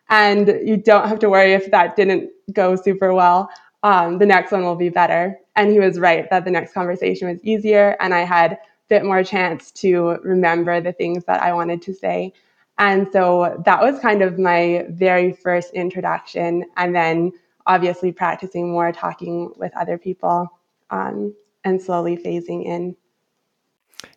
and 0.10 0.48
you 0.63 0.77
don't 0.77 1.08
have 1.08 1.20
to 1.20 1.29
worry 1.29 1.53
if 1.53 1.70
that 1.72 1.96
didn't 1.96 2.29
go 2.53 2.75
super 2.75 3.13
well. 3.13 3.50
Um, 3.84 4.18
the 4.18 4.25
next 4.25 4.51
one 4.51 4.63
will 4.63 4.75
be 4.75 4.89
better. 4.89 5.39
And 5.56 5.72
he 5.72 5.79
was 5.79 6.00
right 6.00 6.29
that 6.29 6.46
the 6.46 6.51
next 6.51 6.74
conversation 6.74 7.27
was 7.27 7.44
easier, 7.44 7.96
and 8.00 8.13
I 8.13 8.22
had 8.22 8.53
a 8.53 8.60
bit 8.89 9.06
more 9.06 9.24
chance 9.24 9.72
to 9.72 10.18
remember 10.24 10.82
the 10.82 10.94
things 10.94 11.25
that 11.25 11.41
I 11.41 11.53
wanted 11.53 11.82
to 11.84 11.94
say. 11.94 12.34
And 12.77 13.08
so 13.12 13.62
that 13.65 13.82
was 13.82 14.00
kind 14.00 14.22
of 14.22 14.39
my 14.39 14.86
very 14.89 15.34
first 15.34 15.74
introduction. 15.74 16.65
And 16.77 16.96
then 16.96 17.34
obviously 17.69 18.11
practicing 18.11 18.71
more 18.71 18.91
talking 18.91 19.53
with 19.55 19.71
other 19.77 19.97
people 19.97 20.49
um, 20.89 21.35
and 21.63 21.79
slowly 21.79 22.17
phasing 22.17 22.65
in. 22.65 22.95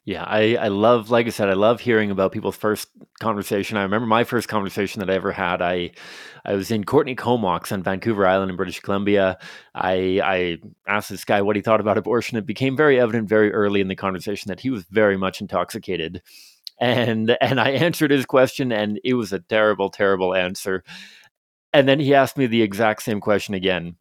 Yeah, 0.04 0.24
I, 0.24 0.56
I 0.56 0.68
love, 0.68 1.10
like 1.10 1.26
I 1.26 1.30
said, 1.30 1.48
I 1.48 1.52
love 1.52 1.80
hearing 1.80 2.10
about 2.10 2.32
people's 2.32 2.56
first 2.56 2.88
conversation. 3.20 3.76
I 3.76 3.82
remember 3.82 4.06
my 4.06 4.24
first 4.24 4.48
conversation 4.48 5.00
that 5.00 5.10
I 5.10 5.14
ever 5.14 5.32
had. 5.32 5.60
I 5.60 5.90
I 6.44 6.54
was 6.54 6.70
in 6.70 6.84
Courtenay 6.84 7.14
Comox 7.14 7.70
on 7.70 7.82
Vancouver 7.82 8.26
Island 8.26 8.50
in 8.50 8.56
British 8.56 8.80
Columbia. 8.80 9.38
I 9.74 10.20
I 10.24 10.58
asked 10.88 11.10
this 11.10 11.24
guy 11.24 11.42
what 11.42 11.56
he 11.56 11.62
thought 11.62 11.80
about 11.80 11.98
abortion. 11.98 12.38
It 12.38 12.46
became 12.46 12.76
very 12.76 12.98
evident 12.98 13.28
very 13.28 13.52
early 13.52 13.80
in 13.80 13.88
the 13.88 13.96
conversation 13.96 14.48
that 14.48 14.60
he 14.60 14.70
was 14.70 14.84
very 14.84 15.16
much 15.16 15.40
intoxicated. 15.40 16.22
And 16.80 17.36
and 17.40 17.60
I 17.60 17.70
answered 17.86 18.12
his 18.12 18.26
question 18.26 18.72
and 18.72 19.00
it 19.04 19.14
was 19.14 19.32
a 19.32 19.40
terrible, 19.40 19.90
terrible 19.90 20.34
answer. 20.34 20.84
And 21.72 21.88
then 21.88 22.00
he 22.00 22.14
asked 22.14 22.36
me 22.36 22.46
the 22.46 22.62
exact 22.62 23.02
same 23.02 23.20
question 23.20 23.54
again. 23.54 23.96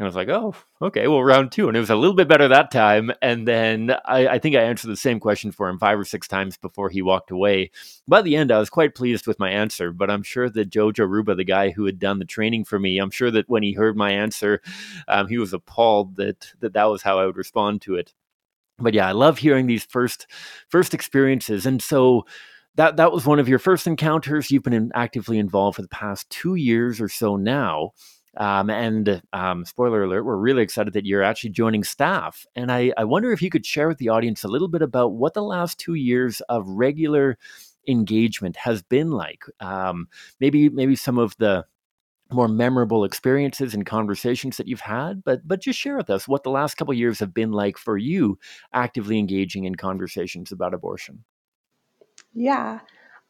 And 0.00 0.06
I 0.06 0.08
was 0.08 0.16
like, 0.16 0.30
oh, 0.30 0.54
okay, 0.80 1.08
well, 1.08 1.22
round 1.22 1.52
two. 1.52 1.68
And 1.68 1.76
it 1.76 1.80
was 1.80 1.90
a 1.90 1.94
little 1.94 2.16
bit 2.16 2.26
better 2.26 2.48
that 2.48 2.70
time. 2.70 3.12
And 3.20 3.46
then 3.46 3.94
I, 4.06 4.28
I, 4.28 4.38
think 4.38 4.56
I 4.56 4.62
answered 4.62 4.88
the 4.88 4.96
same 4.96 5.20
question 5.20 5.52
for 5.52 5.68
him 5.68 5.78
five 5.78 5.98
or 5.98 6.06
six 6.06 6.26
times 6.26 6.56
before 6.56 6.88
he 6.88 7.02
walked 7.02 7.30
away. 7.30 7.70
By 8.08 8.22
the 8.22 8.34
end, 8.34 8.50
I 8.50 8.58
was 8.58 8.70
quite 8.70 8.94
pleased 8.94 9.26
with 9.26 9.38
my 9.38 9.50
answer. 9.50 9.92
But 9.92 10.10
I'm 10.10 10.22
sure 10.22 10.48
that 10.48 10.70
Jojo 10.70 11.06
Ruba, 11.06 11.34
the 11.34 11.44
guy 11.44 11.68
who 11.68 11.84
had 11.84 11.98
done 11.98 12.18
the 12.18 12.24
training 12.24 12.64
for 12.64 12.78
me, 12.78 12.96
I'm 12.96 13.10
sure 13.10 13.30
that 13.30 13.50
when 13.50 13.62
he 13.62 13.74
heard 13.74 13.94
my 13.94 14.10
answer, 14.10 14.62
um, 15.06 15.28
he 15.28 15.36
was 15.36 15.52
appalled 15.52 16.16
that, 16.16 16.46
that 16.60 16.72
that 16.72 16.84
was 16.84 17.02
how 17.02 17.18
I 17.18 17.26
would 17.26 17.36
respond 17.36 17.82
to 17.82 17.96
it. 17.96 18.14
But 18.78 18.94
yeah, 18.94 19.06
I 19.06 19.12
love 19.12 19.36
hearing 19.36 19.66
these 19.66 19.84
first 19.84 20.26
first 20.68 20.94
experiences. 20.94 21.66
And 21.66 21.82
so 21.82 22.24
that 22.76 22.96
that 22.96 23.12
was 23.12 23.26
one 23.26 23.38
of 23.38 23.48
your 23.48 23.58
first 23.58 23.86
encounters. 23.86 24.50
You've 24.50 24.62
been 24.62 24.72
in, 24.72 24.92
actively 24.94 25.38
involved 25.38 25.76
for 25.76 25.82
the 25.82 25.88
past 25.88 26.28
two 26.30 26.54
years 26.54 27.00
or 27.00 27.08
so 27.08 27.36
now. 27.36 27.92
Um, 28.36 28.70
and 28.70 29.22
um, 29.32 29.64
spoiler 29.64 30.04
alert, 30.04 30.22
we're 30.24 30.36
really 30.36 30.62
excited 30.62 30.92
that 30.92 31.04
you're 31.04 31.22
actually 31.22 31.50
joining 31.50 31.82
staff. 31.82 32.46
And 32.54 32.70
I, 32.70 32.92
I 32.96 33.04
wonder 33.04 33.32
if 33.32 33.42
you 33.42 33.50
could 33.50 33.66
share 33.66 33.88
with 33.88 33.98
the 33.98 34.08
audience 34.08 34.44
a 34.44 34.48
little 34.48 34.68
bit 34.68 34.82
about 34.82 35.14
what 35.14 35.34
the 35.34 35.42
last 35.42 35.78
two 35.78 35.94
years 35.94 36.40
of 36.42 36.68
regular 36.68 37.38
engagement 37.88 38.56
has 38.56 38.82
been 38.82 39.10
like. 39.10 39.42
Um, 39.58 40.06
maybe 40.38 40.68
maybe 40.68 40.94
some 40.96 41.18
of 41.18 41.36
the 41.38 41.66
more 42.32 42.48
memorable 42.48 43.04
experiences 43.04 43.74
and 43.74 43.84
conversations 43.84 44.56
that 44.56 44.68
you've 44.68 44.80
had, 44.80 45.24
but 45.24 45.46
but 45.46 45.60
just 45.60 45.78
share 45.78 45.96
with 45.96 46.10
us 46.10 46.28
what 46.28 46.44
the 46.44 46.50
last 46.50 46.76
couple 46.76 46.94
years 46.94 47.18
have 47.18 47.34
been 47.34 47.50
like 47.50 47.76
for 47.76 47.98
you 47.98 48.38
actively 48.72 49.18
engaging 49.18 49.64
in 49.64 49.74
conversations 49.74 50.52
about 50.52 50.74
abortion. 50.74 51.24
Yeah. 52.34 52.80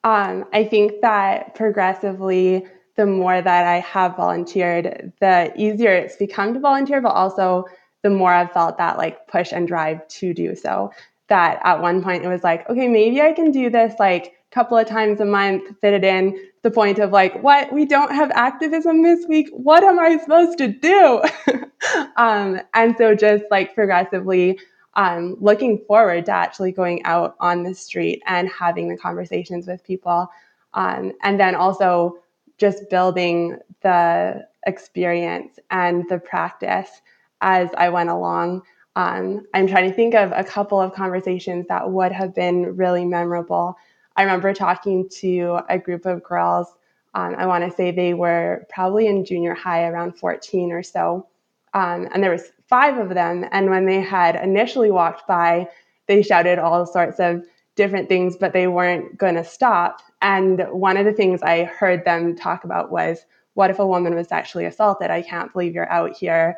Um, 0.04 0.44
I 0.52 0.64
think 0.64 1.00
that 1.02 1.54
progressively 1.54 2.66
the 2.96 3.06
more 3.06 3.40
that 3.40 3.66
I 3.66 3.80
have 3.80 4.16
volunteered, 4.16 5.12
the 5.20 5.52
easier 5.56 5.92
it's 5.92 6.16
become 6.16 6.54
to 6.54 6.60
volunteer, 6.60 7.00
but 7.00 7.10
also 7.14 7.64
the 8.02 8.10
more 8.10 8.32
I've 8.32 8.52
felt 8.52 8.78
that 8.78 8.98
like 8.98 9.26
push 9.28 9.52
and 9.52 9.66
drive 9.68 10.06
to 10.08 10.34
do 10.34 10.54
so. 10.54 10.92
That 11.28 11.60
at 11.64 11.80
one 11.80 12.02
point 12.02 12.24
it 12.24 12.28
was 12.28 12.42
like, 12.42 12.68
okay, 12.68 12.88
maybe 12.88 13.20
I 13.22 13.32
can 13.32 13.52
do 13.52 13.70
this 13.70 13.94
like 14.00 14.26
a 14.26 14.54
couple 14.54 14.76
of 14.76 14.86
times 14.86 15.20
a 15.20 15.24
month, 15.24 15.76
fit 15.80 15.94
it 15.94 16.04
in. 16.04 16.38
The 16.62 16.70
point 16.70 16.98
of 16.98 17.10
like, 17.10 17.42
what? 17.42 17.72
We 17.72 17.86
don't 17.86 18.12
have 18.12 18.30
activism 18.32 19.02
this 19.02 19.24
week. 19.28 19.48
What 19.52 19.84
am 19.84 19.98
I 19.98 20.18
supposed 20.18 20.58
to 20.58 20.68
do? 20.68 21.22
um, 22.16 22.60
and 22.74 22.94
so 22.98 23.14
just 23.14 23.44
like 23.50 23.74
progressively 23.74 24.58
um, 24.94 25.36
looking 25.40 25.78
forward 25.86 26.26
to 26.26 26.32
actually 26.32 26.72
going 26.72 27.04
out 27.04 27.36
on 27.40 27.62
the 27.62 27.74
street 27.74 28.22
and 28.26 28.48
having 28.48 28.88
the 28.88 28.96
conversations 28.96 29.66
with 29.66 29.84
people. 29.84 30.30
Um, 30.74 31.12
and 31.22 31.38
then 31.38 31.54
also 31.54 32.18
just 32.58 32.90
building 32.90 33.56
the 33.82 34.46
experience 34.66 35.58
and 35.70 36.04
the 36.08 36.18
practice 36.18 37.02
as 37.40 37.70
I 37.76 37.88
went 37.88 38.10
along. 38.10 38.62
Um, 38.96 39.46
I'm 39.54 39.66
trying 39.66 39.88
to 39.88 39.94
think 39.94 40.14
of 40.14 40.32
a 40.34 40.44
couple 40.44 40.80
of 40.80 40.92
conversations 40.92 41.66
that 41.68 41.90
would 41.90 42.12
have 42.12 42.34
been 42.34 42.76
really 42.76 43.04
memorable. 43.04 43.76
I 44.16 44.22
remember 44.22 44.52
talking 44.52 45.08
to 45.20 45.60
a 45.68 45.78
group 45.78 46.04
of 46.04 46.22
girls. 46.22 46.66
Um, 47.14 47.34
I 47.38 47.46
want 47.46 47.64
to 47.64 47.74
say 47.74 47.90
they 47.90 48.14
were 48.14 48.66
probably 48.68 49.06
in 49.06 49.24
junior 49.24 49.54
high, 49.54 49.86
around 49.86 50.18
14 50.18 50.72
or 50.72 50.82
so, 50.82 51.26
um, 51.74 52.08
and 52.12 52.22
there 52.22 52.30
was 52.30 52.52
five 52.70 52.96
of 52.96 53.10
them. 53.10 53.44
And 53.52 53.68
when 53.68 53.84
they 53.84 54.00
had 54.00 54.36
initially 54.36 54.90
walked 54.90 55.26
by, 55.26 55.68
they 56.06 56.22
shouted 56.22 56.58
all 56.58 56.86
sorts 56.86 57.20
of 57.20 57.44
different 57.74 58.08
things, 58.08 58.36
but 58.36 58.52
they 58.52 58.68
weren't 58.68 59.18
going 59.18 59.34
to 59.34 59.44
stop. 59.44 60.00
And 60.22 60.66
one 60.70 60.96
of 60.96 61.04
the 61.04 61.12
things 61.12 61.42
I 61.42 61.64
heard 61.64 62.04
them 62.04 62.36
talk 62.36 62.64
about 62.64 62.90
was 62.90 63.26
what 63.54 63.70
if 63.70 63.78
a 63.78 63.86
woman 63.86 64.14
was 64.14 64.28
sexually 64.28 64.64
assaulted? 64.64 65.10
I 65.10 65.22
can't 65.22 65.52
believe 65.52 65.74
you're 65.74 65.90
out 65.90 66.16
here 66.16 66.56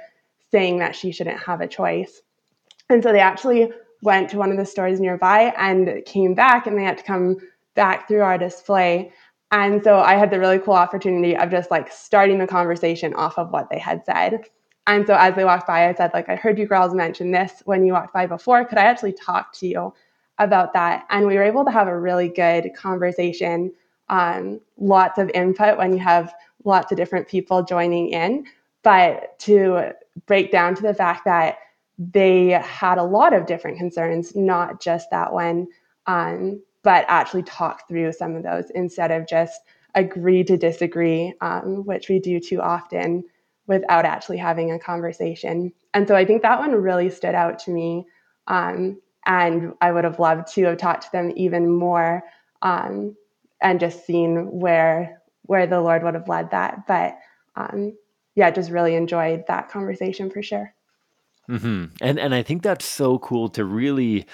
saying 0.50 0.78
that 0.78 0.94
she 0.94 1.10
shouldn't 1.10 1.42
have 1.42 1.60
a 1.60 1.66
choice. 1.66 2.20
And 2.90 3.02
so 3.02 3.10
they 3.10 3.20
actually 3.20 3.72
went 4.02 4.28
to 4.30 4.36
one 4.36 4.50
of 4.50 4.58
the 4.58 4.66
stores 4.66 5.00
nearby 5.00 5.54
and 5.56 6.02
came 6.04 6.34
back, 6.34 6.66
and 6.66 6.76
they 6.76 6.84
had 6.84 6.98
to 6.98 7.04
come 7.04 7.38
back 7.74 8.06
through 8.06 8.20
our 8.20 8.36
display. 8.36 9.12
And 9.50 9.82
so 9.82 9.98
I 9.98 10.14
had 10.14 10.30
the 10.30 10.40
really 10.40 10.58
cool 10.58 10.74
opportunity 10.74 11.36
of 11.36 11.50
just 11.50 11.70
like 11.70 11.90
starting 11.90 12.38
the 12.38 12.46
conversation 12.46 13.14
off 13.14 13.38
of 13.38 13.50
what 13.50 13.70
they 13.70 13.78
had 13.78 14.04
said. 14.04 14.40
And 14.86 15.06
so 15.06 15.14
as 15.14 15.34
they 15.34 15.44
walked 15.44 15.66
by, 15.66 15.88
I 15.88 15.94
said, 15.94 16.10
like, 16.12 16.28
I 16.28 16.36
heard 16.36 16.58
you 16.58 16.66
girls 16.66 16.94
mention 16.94 17.30
this 17.30 17.62
when 17.64 17.84
you 17.84 17.92
walked 17.92 18.12
by 18.12 18.26
before. 18.26 18.64
Could 18.64 18.78
I 18.78 18.84
actually 18.84 19.12
talk 19.12 19.52
to 19.54 19.66
you 19.66 19.94
about 20.38 20.72
that? 20.72 21.06
And 21.10 21.26
we 21.26 21.36
were 21.36 21.42
able 21.42 21.64
to 21.64 21.70
have 21.70 21.86
a 21.86 21.98
really 21.98 22.28
good 22.28 22.72
conversation. 22.74 23.72
Um, 24.08 24.60
lots 24.78 25.18
of 25.18 25.30
input 25.30 25.78
when 25.78 25.92
you 25.92 26.00
have 26.00 26.34
lots 26.64 26.90
of 26.90 26.98
different 26.98 27.28
people 27.28 27.62
joining 27.62 28.08
in, 28.08 28.46
but 28.82 29.38
to 29.40 29.92
break 30.26 30.50
down 30.50 30.74
to 30.74 30.82
the 30.82 30.94
fact 30.94 31.24
that 31.24 31.58
they 31.98 32.48
had 32.48 32.98
a 32.98 33.04
lot 33.04 33.32
of 33.32 33.46
different 33.46 33.78
concerns, 33.78 34.34
not 34.34 34.80
just 34.80 35.10
that 35.10 35.32
one, 35.32 35.68
um, 36.06 36.60
but 36.82 37.04
actually 37.08 37.44
talk 37.44 37.86
through 37.86 38.12
some 38.12 38.34
of 38.34 38.42
those 38.42 38.70
instead 38.74 39.12
of 39.12 39.28
just 39.28 39.60
agree 39.94 40.42
to 40.42 40.56
disagree, 40.56 41.32
um, 41.40 41.84
which 41.84 42.08
we 42.08 42.18
do 42.18 42.40
too 42.40 42.60
often 42.60 43.24
without 43.66 44.04
actually 44.04 44.38
having 44.38 44.72
a 44.72 44.78
conversation. 44.78 45.72
And 45.94 46.08
so 46.08 46.16
I 46.16 46.24
think 46.24 46.42
that 46.42 46.58
one 46.58 46.72
really 46.72 47.10
stood 47.10 47.34
out 47.34 47.58
to 47.60 47.70
me. 47.70 48.06
Um, 48.46 49.00
and 49.24 49.74
I 49.80 49.92
would 49.92 50.04
have 50.04 50.18
loved 50.18 50.52
to 50.54 50.64
have 50.64 50.78
talked 50.78 51.04
to 51.04 51.12
them 51.12 51.32
even 51.36 51.70
more 51.70 52.24
um, 52.60 53.16
and 53.60 53.80
just 53.80 54.04
seen 54.04 54.50
where 54.50 55.20
where 55.46 55.66
the 55.66 55.80
Lord 55.80 56.02
would 56.02 56.14
have 56.14 56.28
led 56.28 56.50
that. 56.52 56.86
But 56.86 57.18
um, 57.56 57.96
yeah, 58.34 58.50
just 58.50 58.70
really 58.70 58.94
enjoyed 58.94 59.44
that 59.48 59.70
conversation 59.70 60.30
for 60.30 60.42
sure. 60.42 60.74
Mm-hmm. 61.48 61.84
And 62.00 62.18
and 62.18 62.34
I 62.34 62.42
think 62.42 62.62
that's 62.62 62.84
so 62.84 63.18
cool 63.18 63.48
to 63.50 63.64
really 63.64 64.26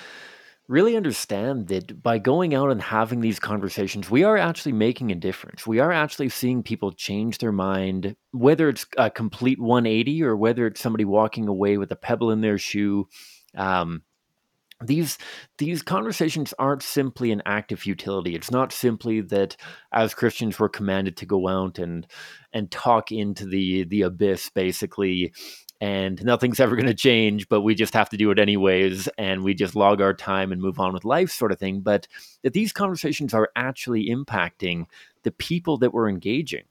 really 0.68 0.96
understand 0.96 1.68
that 1.68 2.02
by 2.02 2.18
going 2.18 2.54
out 2.54 2.70
and 2.70 2.80
having 2.80 3.20
these 3.20 3.40
conversations, 3.40 4.10
we 4.10 4.22
are 4.22 4.36
actually 4.36 4.72
making 4.72 5.10
a 5.10 5.16
difference. 5.16 5.66
We 5.66 5.80
are 5.80 5.90
actually 5.90 6.28
seeing 6.28 6.62
people 6.62 6.92
change 6.92 7.38
their 7.38 7.52
mind, 7.52 8.14
whether 8.32 8.68
it's 8.68 8.86
a 8.98 9.10
complete 9.10 9.58
180 9.58 10.22
or 10.22 10.36
whether 10.36 10.66
it's 10.66 10.80
somebody 10.80 11.06
walking 11.06 11.48
away 11.48 11.78
with 11.78 11.90
a 11.90 11.96
pebble 11.96 12.30
in 12.30 12.42
their 12.42 12.58
shoe. 12.58 13.08
Um, 13.56 14.02
these 14.84 15.18
these 15.56 15.82
conversations 15.82 16.54
aren't 16.58 16.84
simply 16.84 17.32
an 17.32 17.42
act 17.44 17.72
of 17.72 17.80
futility. 17.80 18.36
It's 18.36 18.50
not 18.50 18.72
simply 18.72 19.20
that 19.22 19.56
as 19.92 20.14
Christians 20.14 20.60
we're 20.60 20.68
commanded 20.68 21.16
to 21.16 21.26
go 21.26 21.48
out 21.48 21.78
and 21.80 22.06
and 22.52 22.70
talk 22.70 23.10
into 23.10 23.44
the 23.44 23.84
the 23.84 24.02
abyss, 24.02 24.50
basically, 24.50 25.32
and 25.80 26.22
nothing's 26.24 26.60
ever 26.60 26.76
going 26.76 26.86
to 26.86 26.94
change, 26.94 27.48
but 27.48 27.62
we 27.62 27.74
just 27.74 27.94
have 27.94 28.10
to 28.10 28.16
do 28.16 28.30
it 28.30 28.38
anyways, 28.38 29.08
and 29.18 29.42
we 29.42 29.54
just 29.54 29.76
log 29.76 30.00
our 30.00 30.14
time 30.14 30.52
and 30.52 30.60
move 30.60 30.78
on 30.78 30.92
with 30.92 31.04
life, 31.04 31.30
sort 31.30 31.52
of 31.52 31.58
thing. 31.58 31.80
But 31.80 32.08
that 32.42 32.52
these 32.52 32.72
conversations 32.72 33.34
are 33.34 33.50
actually 33.56 34.08
impacting 34.08 34.86
the 35.22 35.32
people 35.32 35.78
that 35.78 35.92
we're 35.92 36.08
engaging. 36.08 36.64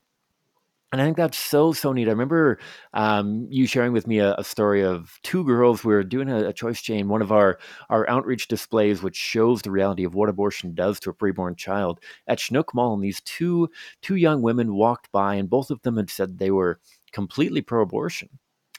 And 0.93 1.01
I 1.01 1.05
think 1.05 1.17
that's 1.17 1.37
so, 1.37 1.73
so 1.73 1.91
neat. 1.91 2.07
I 2.07 2.11
remember 2.11 2.59
um, 2.93 3.45
you 3.49 3.67
sharing 3.67 3.91
with 3.91 4.07
me 4.07 4.19
a, 4.19 4.35
a, 4.35 4.43
story 4.43 4.85
of 4.85 5.19
two 5.21 5.43
girls. 5.43 5.83
We 5.83 5.93
were 5.93 6.03
doing 6.03 6.29
a, 6.29 6.47
a, 6.47 6.53
choice 6.53 6.81
chain, 6.81 7.09
one 7.09 7.21
of 7.21 7.29
our, 7.29 7.59
our 7.89 8.09
outreach 8.09 8.47
displays, 8.47 9.03
which 9.03 9.17
shows 9.17 9.61
the 9.61 9.69
reality 9.69 10.05
of 10.05 10.15
what 10.15 10.29
abortion 10.29 10.73
does 10.73 10.97
to 11.01 11.09
a 11.09 11.13
preborn 11.13 11.57
child 11.57 11.99
at 12.27 12.39
Chinook 12.39 12.73
Mall. 12.73 12.93
And 12.93 13.03
these 13.03 13.19
two, 13.21 13.69
two 14.01 14.15
young 14.15 14.41
women 14.41 14.75
walked 14.75 15.11
by, 15.11 15.35
and 15.35 15.49
both 15.49 15.71
of 15.71 15.81
them 15.81 15.97
had 15.97 16.09
said 16.09 16.37
they 16.37 16.51
were 16.51 16.79
completely 17.11 17.61
pro 17.61 17.81
abortion 17.81 18.29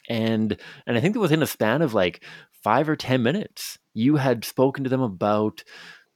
and 0.09 0.57
and 0.87 0.97
I 0.97 1.01
think 1.01 1.13
that 1.13 1.21
within 1.21 1.43
a 1.43 1.47
span 1.47 1.81
of 1.81 1.93
like 1.93 2.23
five 2.63 2.89
or 2.89 2.95
ten 2.95 3.23
minutes, 3.23 3.79
you 3.93 4.17
had 4.17 4.43
spoken 4.45 4.83
to 4.83 4.89
them 4.89 5.01
about 5.01 5.63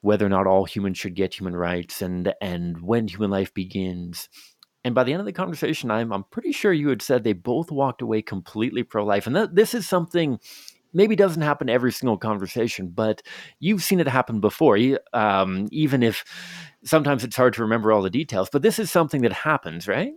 whether 0.02 0.26
or 0.26 0.30
not 0.30 0.48
all 0.48 0.66
humans 0.66 0.98
should 0.98 1.16
get 1.16 1.34
human 1.34 1.56
rights 1.56 2.02
and 2.02 2.34
and 2.42 2.82
when 2.82 3.08
human 3.08 3.32
life 3.32 3.54
begins 3.54 4.28
And 4.86 4.94
by 4.96 5.04
the 5.04 5.14
end 5.14 5.22
of 5.22 5.26
the 5.26 5.34
conversation, 5.34 5.92
I'm, 5.92 6.12
I'm 6.12 6.26
pretty 6.26 6.52
sure 6.52 6.74
you 6.74 6.90
had 6.90 7.02
said 7.02 7.24
they 7.24 7.34
both 7.34 7.72
walked 7.72 8.02
away 8.02 8.22
completely 8.22 8.84
pro 8.84 9.06
life. 9.06 9.28
And 9.28 9.36
this 9.56 9.74
is 9.74 9.88
something 9.88 10.40
maybe 10.94 11.16
doesn't 11.16 11.42
happen 11.42 11.70
every 11.70 11.92
single 11.92 12.18
conversation, 12.18 12.90
but 12.90 13.22
you've 13.60 13.84
seen 13.84 14.00
it 14.00 14.08
happen 14.08 14.40
before, 14.42 14.78
um, 15.14 15.68
even 15.72 16.04
if 16.04 16.26
sometimes 16.84 17.24
it's 17.24 17.36
hard 17.36 17.54
to 17.56 17.62
remember 17.64 17.92
all 17.92 18.02
the 18.02 18.10
details. 18.10 18.50
But 18.52 18.62
this 18.62 18.80
is 18.80 18.92
something 18.92 19.22
that 19.22 19.34
happens, 19.34 19.88
right? 19.88 20.14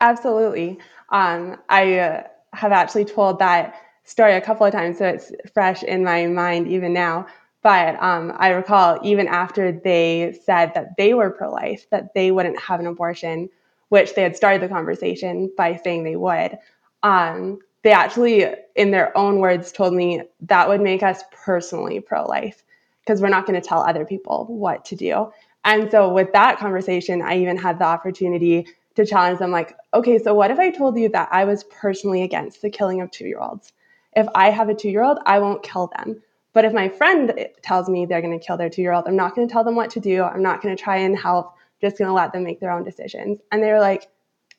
Absolutely. 0.00 0.78
Um, 1.10 1.56
I 1.68 1.98
uh, 1.98 2.22
have 2.52 2.72
actually 2.72 3.04
told 3.04 3.38
that 3.38 3.74
story 4.04 4.34
a 4.34 4.40
couple 4.40 4.66
of 4.66 4.72
times, 4.72 4.98
so 4.98 5.06
it's 5.06 5.32
fresh 5.52 5.82
in 5.82 6.04
my 6.04 6.26
mind 6.26 6.68
even 6.68 6.92
now. 6.92 7.26
But 7.62 8.02
um, 8.02 8.32
I 8.36 8.48
recall 8.50 8.98
even 9.04 9.28
after 9.28 9.70
they 9.70 10.38
said 10.44 10.72
that 10.74 10.96
they 10.96 11.14
were 11.14 11.30
pro 11.30 11.50
life, 11.50 11.88
that 11.90 12.12
they 12.14 12.32
wouldn't 12.32 12.60
have 12.60 12.80
an 12.80 12.86
abortion, 12.86 13.48
which 13.88 14.14
they 14.14 14.22
had 14.22 14.36
started 14.36 14.62
the 14.62 14.68
conversation 14.68 15.50
by 15.56 15.80
saying 15.82 16.02
they 16.02 16.16
would. 16.16 16.58
Um, 17.04 17.60
they 17.82 17.92
actually, 17.92 18.46
in 18.74 18.90
their 18.90 19.16
own 19.16 19.38
words, 19.38 19.72
told 19.72 19.94
me 19.94 20.22
that 20.42 20.68
would 20.68 20.80
make 20.80 21.02
us 21.02 21.22
personally 21.44 22.00
pro 22.00 22.24
life 22.24 22.62
because 23.00 23.20
we're 23.20 23.28
not 23.28 23.46
going 23.46 23.60
to 23.60 23.66
tell 23.66 23.82
other 23.82 24.04
people 24.04 24.46
what 24.48 24.84
to 24.86 24.96
do. 24.96 25.32
And 25.64 25.90
so, 25.90 26.12
with 26.12 26.32
that 26.32 26.58
conversation, 26.58 27.22
I 27.22 27.38
even 27.38 27.56
had 27.56 27.78
the 27.78 27.84
opportunity 27.84 28.66
to 28.94 29.06
challenge 29.06 29.38
them 29.38 29.50
like, 29.50 29.76
okay, 29.94 30.18
so 30.18 30.34
what 30.34 30.50
if 30.50 30.58
I 30.58 30.70
told 30.70 30.98
you 30.98 31.08
that 31.10 31.28
I 31.32 31.44
was 31.44 31.64
personally 31.64 32.22
against 32.22 32.62
the 32.62 32.70
killing 32.70 33.00
of 33.00 33.10
two 33.10 33.26
year 33.26 33.38
olds? 33.40 33.72
If 34.14 34.26
I 34.34 34.50
have 34.50 34.68
a 34.68 34.74
two 34.74 34.90
year 34.90 35.02
old, 35.02 35.18
I 35.24 35.38
won't 35.38 35.62
kill 35.62 35.90
them. 35.96 36.22
But 36.52 36.64
if 36.64 36.72
my 36.72 36.88
friend 36.88 37.48
tells 37.62 37.88
me 37.88 38.04
they're 38.04 38.20
going 38.20 38.38
to 38.38 38.44
kill 38.44 38.56
their 38.56 38.68
two 38.68 38.82
year 38.82 38.92
old, 38.92 39.04
I'm 39.06 39.16
not 39.16 39.34
going 39.34 39.48
to 39.48 39.52
tell 39.52 39.64
them 39.64 39.74
what 39.74 39.90
to 39.90 40.00
do. 40.00 40.22
I'm 40.22 40.42
not 40.42 40.62
going 40.62 40.76
to 40.76 40.82
try 40.82 40.98
and 40.98 41.16
help, 41.16 41.54
just 41.80 41.96
going 41.96 42.08
to 42.08 42.14
let 42.14 42.32
them 42.32 42.44
make 42.44 42.60
their 42.60 42.70
own 42.70 42.84
decisions. 42.84 43.40
And 43.50 43.62
they 43.62 43.70
were 43.72 43.80
like, 43.80 44.08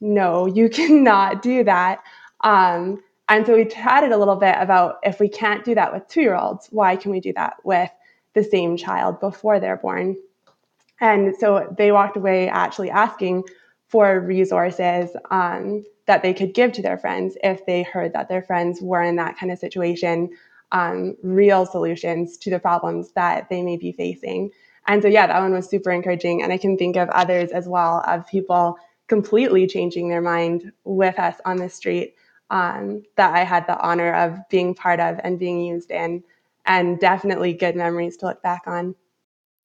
no, 0.01 0.47
you 0.47 0.69
cannot 0.79 1.41
do 1.41 1.63
that. 1.63 2.03
Um, 2.41 3.03
and 3.29 3.45
so 3.45 3.55
we 3.55 3.65
chatted 3.65 4.11
a 4.11 4.17
little 4.17 4.35
bit 4.35 4.55
about 4.59 4.97
if 5.03 5.19
we 5.19 5.29
can't 5.29 5.63
do 5.63 5.75
that 5.75 5.93
with 5.93 6.07
two 6.07 6.21
year 6.21 6.35
olds, 6.35 6.67
why 6.71 6.95
can 6.95 7.11
we 7.11 7.19
do 7.19 7.33
that 7.33 7.55
with 7.63 7.89
the 8.33 8.43
same 8.43 8.75
child 8.75 9.19
before 9.19 9.59
they're 9.59 9.77
born? 9.77 10.17
And 10.99 11.35
so 11.37 11.73
they 11.77 11.91
walked 11.91 12.17
away 12.17 12.49
actually 12.49 12.89
asking 12.89 13.43
for 13.93 14.19
resources 14.21 15.15
um, 15.29 15.85
that 16.07 16.23
they 16.23 16.33
could 16.33 16.55
give 16.55 16.71
to 16.71 16.81
their 16.81 16.97
friends 16.97 17.37
if 17.43 17.63
they 17.67 17.83
heard 17.83 18.11
that 18.11 18.27
their 18.27 18.41
friends 18.41 18.81
were 18.81 19.03
in 19.03 19.17
that 19.17 19.37
kind 19.37 19.51
of 19.51 19.59
situation, 19.59 20.31
um, 20.71 21.15
real 21.21 21.63
solutions 21.63 22.35
to 22.35 22.49
the 22.49 22.57
problems 22.57 23.11
that 23.11 23.47
they 23.51 23.61
may 23.61 23.77
be 23.77 23.91
facing. 23.91 24.49
And 24.87 25.03
so, 25.03 25.07
yeah, 25.07 25.27
that 25.27 25.39
one 25.39 25.53
was 25.53 25.69
super 25.69 25.91
encouraging. 25.91 26.41
And 26.41 26.51
I 26.51 26.57
can 26.57 26.75
think 26.75 26.95
of 26.95 27.07
others 27.09 27.51
as 27.51 27.67
well 27.67 28.03
of 28.07 28.25
people 28.25 28.77
completely 29.07 29.67
changing 29.67 30.09
their 30.09 30.21
mind 30.21 30.71
with 30.85 31.19
us 31.19 31.35
on 31.45 31.57
the 31.57 31.69
street 31.69 32.15
um, 32.49 33.03
that 33.15 33.35
I 33.35 33.43
had 33.43 33.67
the 33.67 33.79
honor 33.79 34.11
of 34.15 34.39
being 34.49 34.73
part 34.73 34.99
of 35.01 35.19
and 35.23 35.37
being 35.37 35.61
used 35.61 35.91
in, 35.91 36.23
and 36.65 36.99
definitely 36.99 37.53
good 37.53 37.75
memories 37.75 38.17
to 38.17 38.25
look 38.25 38.41
back 38.41 38.63
on. 38.65 38.95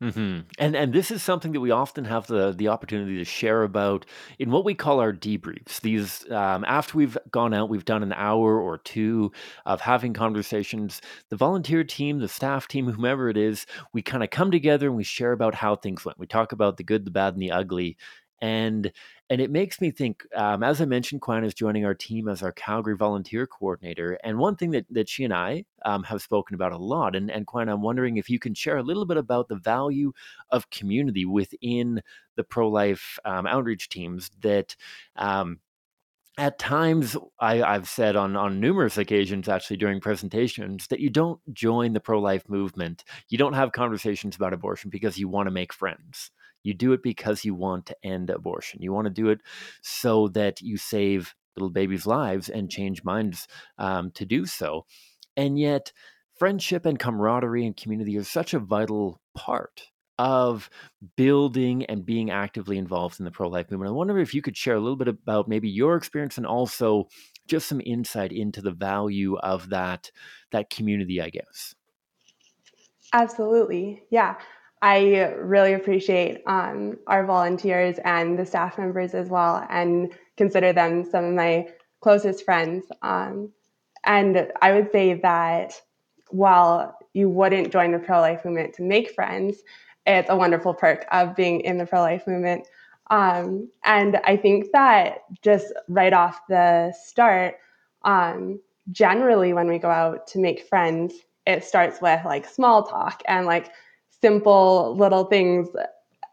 Mm-hmm. 0.03 0.41
And 0.59 0.77
and 0.77 0.93
this 0.93 1.11
is 1.11 1.23
something 1.23 1.53
that 1.53 1.61
we 1.61 1.71
often 1.71 2.05
have 2.05 2.27
the 2.27 2.53
the 2.53 2.69
opportunity 2.69 3.17
to 3.17 3.25
share 3.25 3.63
about 3.63 4.05
in 4.39 4.51
what 4.51 4.65
we 4.65 4.75
call 4.75 5.01
our 5.01 5.13
debriefs. 5.13 5.81
These 5.81 6.31
um, 6.31 6.67
after 6.69 6.99
we've 6.99 7.17
gone 7.31 7.55
out, 7.55 7.71
we've 7.71 7.85
done 7.85 8.03
an 8.03 8.13
hour 8.13 8.61
or 8.61 8.77
two 8.77 9.33
of 9.65 9.81
having 9.81 10.13
conversations. 10.13 11.01
The 11.31 11.37
volunteer 11.37 11.83
team, 11.83 12.19
the 12.19 12.29
staff 12.29 12.69
team, 12.69 12.93
whomever 12.93 13.31
it 13.31 13.39
is, 13.39 13.65
we 13.95 14.03
kind 14.03 14.23
of 14.23 14.29
come 14.29 14.51
together 14.51 14.89
and 14.89 14.97
we 14.97 15.05
share 15.05 15.33
about 15.33 15.55
how 15.55 15.77
things 15.77 16.05
went. 16.05 16.19
We 16.19 16.27
talk 16.27 16.53
about 16.53 16.77
the 16.77 16.85
good, 16.85 17.07
the 17.07 17.11
bad, 17.11 17.33
and 17.33 17.43
the 17.43 17.53
ugly, 17.53 17.97
and 18.43 18.93
and 19.29 19.41
it 19.41 19.51
makes 19.51 19.81
me 19.81 19.91
think, 19.91 20.25
um, 20.37 20.63
as 20.63 20.81
I 20.81 20.85
mentioned, 20.85 21.21
Quan 21.21 21.45
is 21.45 21.53
joining 21.53 21.85
our 21.85 21.95
team 21.95 22.29
as 22.29 22.43
our 22.43 22.53
Calgary 22.53 22.97
volunteer 22.97 23.47
coordinator. 23.47 24.19
And 24.23 24.39
one 24.39 24.55
thing 24.55 24.71
that, 24.71 24.87
that 24.91 25.09
she 25.09 25.25
and 25.25 25.35
I 25.35 25.65
um, 25.85 26.05
have 26.05 26.23
spoken 26.23 26.55
about 26.55 26.73
a 26.73 26.77
lot, 26.77 27.17
and, 27.17 27.31
and 27.31 27.47
Quan, 27.47 27.69
I'm 27.69 27.83
wondering 27.83 28.17
if 28.19 28.31
you 28.31 28.39
can 28.39 28.55
share 28.55 28.77
a 28.77 28.83
little 28.83 29.05
bit 29.05 29.17
about 29.17 29.49
the 29.49 29.57
value 29.57 30.13
of 30.51 30.71
community 30.71 31.25
within 31.25 32.03
the 32.37 32.45
pro 32.45 32.69
life 32.69 33.19
um, 33.25 33.47
outreach 33.47 33.89
teams 33.89 34.31
that. 34.41 34.77
Um, 35.17 35.61
at 36.39 36.59
times, 36.59 37.17
I, 37.41 37.63
I've 37.63 37.89
said 37.89 38.15
on, 38.15 38.37
on 38.37 38.61
numerous 38.61 38.99
occasions, 38.99 39.49
actually 39.49 39.79
during 39.79 40.03
presentations, 40.03 40.87
that 40.89 41.01
you 41.01 41.09
don't 41.09 41.41
join 41.55 41.95
the 41.95 42.01
pro 42.01 42.21
life 42.21 42.47
movement. 42.47 43.05
You 43.31 43.39
don't 43.39 43.55
have 43.55 43.73
conversations 43.73 44.37
about 44.37 44.53
abortion 44.53 44.91
because 44.91 45.17
you 45.17 45.29
want 45.29 45.47
to 45.47 45.51
make 45.51 45.73
friends 45.73 46.31
you 46.67 46.75
do 46.75 46.93
it 46.93 47.03
because 47.03 47.45
you 47.45 47.55
want 47.55 47.87
to 47.87 47.97
end 48.03 48.31
abortion. 48.31 48.83
You 48.83 48.93
want 48.93 49.07
to 49.07 49.11
do 49.13 49.29
it 49.29 49.41
so 49.83 50.29
that 50.29 50.61
you 50.61 50.77
save 50.77 51.35
little 51.57 51.71
babies' 51.71 52.07
lives 52.07 52.49
and 52.49 52.71
change 52.71 53.05
minds 53.05 53.49
um, 53.79 54.11
to 54.13 54.27
do 54.27 54.47
so. 54.47 54.85
And 55.37 55.59
yet, 55.59 55.93
friendship 56.39 56.85
and 56.85 56.99
camaraderie 56.99 57.67
and 57.67 57.77
community 57.77 58.17
are 58.19 58.25
such 58.25 58.53
a 58.53 58.59
vital 58.59 59.21
part 59.35 59.91
of 60.19 60.71
building 61.17 61.85
and 61.87 62.07
being 62.07 62.31
actively 62.31 62.79
involved 62.79 63.21
in 63.21 63.25
the 63.25 63.31
pro 63.31 63.49
life 63.49 63.71
movement. 63.71 63.91
I 63.91 63.93
wonder 63.93 64.19
if 64.19 64.35
you 64.35 64.43
could 64.43 64.57
share 64.57 64.75
a 64.75 64.81
little 64.81 64.97
bit 64.97 65.09
about 65.09 65.49
maybe 65.49 65.69
your 65.69 65.97
experience 65.97 66.39
and 66.39 66.47
also 66.47 67.09
just 67.47 67.69
some 67.69 67.83
insight 67.85 68.33
into 68.33 68.63
the 68.63 68.73
value 68.73 69.37
of 69.37 69.69
that 69.71 70.11
that 70.53 70.71
community, 70.71 71.21
I 71.21 71.31
guess. 71.31 71.75
Absolutely. 73.13 74.03
Yeah. 74.11 74.39
I 74.83 75.33
really 75.39 75.73
appreciate 75.73 76.43
um, 76.47 76.99
our 77.07 77.25
volunteers 77.25 77.97
and 78.05 78.39
the 78.39 78.47
staff 78.47 78.79
members 78.79 79.15
as 79.15 79.29
well, 79.29 79.67
and 79.71 80.13
consider 80.37 80.73
them 80.73 81.05
some 81.05 81.25
of 81.25 81.35
my 81.35 81.69
closest 82.01 82.45
friends. 82.45 82.85
Um, 83.03 83.53
and 84.05 84.53
I 84.63 84.73
would 84.73 84.93
say 84.93 85.15
that 85.15 85.81
while 86.29 86.99
you 87.15 87.29
wouldn't 87.29 87.73
join 87.73 87.93
the 87.93 87.99
pro 87.99 88.21
life 88.21 88.45
movement 88.45 88.75
to 88.75 88.83
make 88.83 89.11
friends, 89.11 89.63
it's 90.07 90.31
a 90.31 90.37
wonderful 90.37 90.75
perk 90.75 91.07
of 91.11 91.35
being 91.35 91.61
in 91.63 91.79
the 91.79 91.87
pro 91.87 92.01
life 92.01 92.27
movement. 92.27 92.67
Um, 93.11 93.69
and 93.85 94.17
I 94.25 94.37
think 94.37 94.73
that 94.73 95.19
just 95.43 95.73
right 95.89 96.13
off 96.13 96.41
the 96.49 96.93
start, 96.93 97.57
um, 98.03 98.61
generally 98.93 99.53
when 99.53 99.69
we 99.69 99.79
go 99.79 99.91
out 99.91 100.27
to 100.29 100.39
make 100.39 100.69
friends, 100.69 101.15
it 101.47 101.65
starts 101.65 102.01
with 102.01 102.25
like 102.25 102.47
small 102.47 102.83
talk 102.83 103.23
and 103.27 103.47
like 103.47 103.73
simple 104.21 104.95
little 104.97 105.25
things 105.25 105.69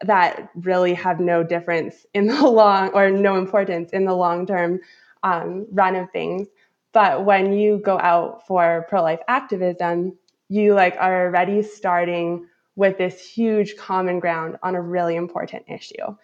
that 0.02 0.50
really 0.54 0.94
have 0.94 1.20
no 1.20 1.42
difference 1.42 2.06
in 2.14 2.26
the 2.26 2.46
long 2.48 2.90
or 2.90 3.10
no 3.10 3.36
importance 3.36 3.90
in 3.90 4.04
the 4.04 4.14
long 4.14 4.46
term 4.46 4.80
um, 5.22 5.66
run 5.72 5.96
of 5.96 6.10
things. 6.10 6.48
But 6.92 7.24
when 7.24 7.52
you 7.52 7.78
go 7.78 7.98
out 7.98 8.46
for 8.46 8.86
pro 8.88 9.02
life 9.02 9.20
activism, 9.28 10.16
you 10.48 10.74
like 10.74 10.96
are 10.98 11.26
already 11.26 11.62
starting 11.62 12.46
with 12.76 12.98
this 12.98 13.20
huge 13.20 13.76
common 13.76 14.20
ground 14.20 14.56
on 14.62 14.74
a 14.74 14.80
really 14.82 15.16
important 15.16 15.64
issue. 15.68 16.16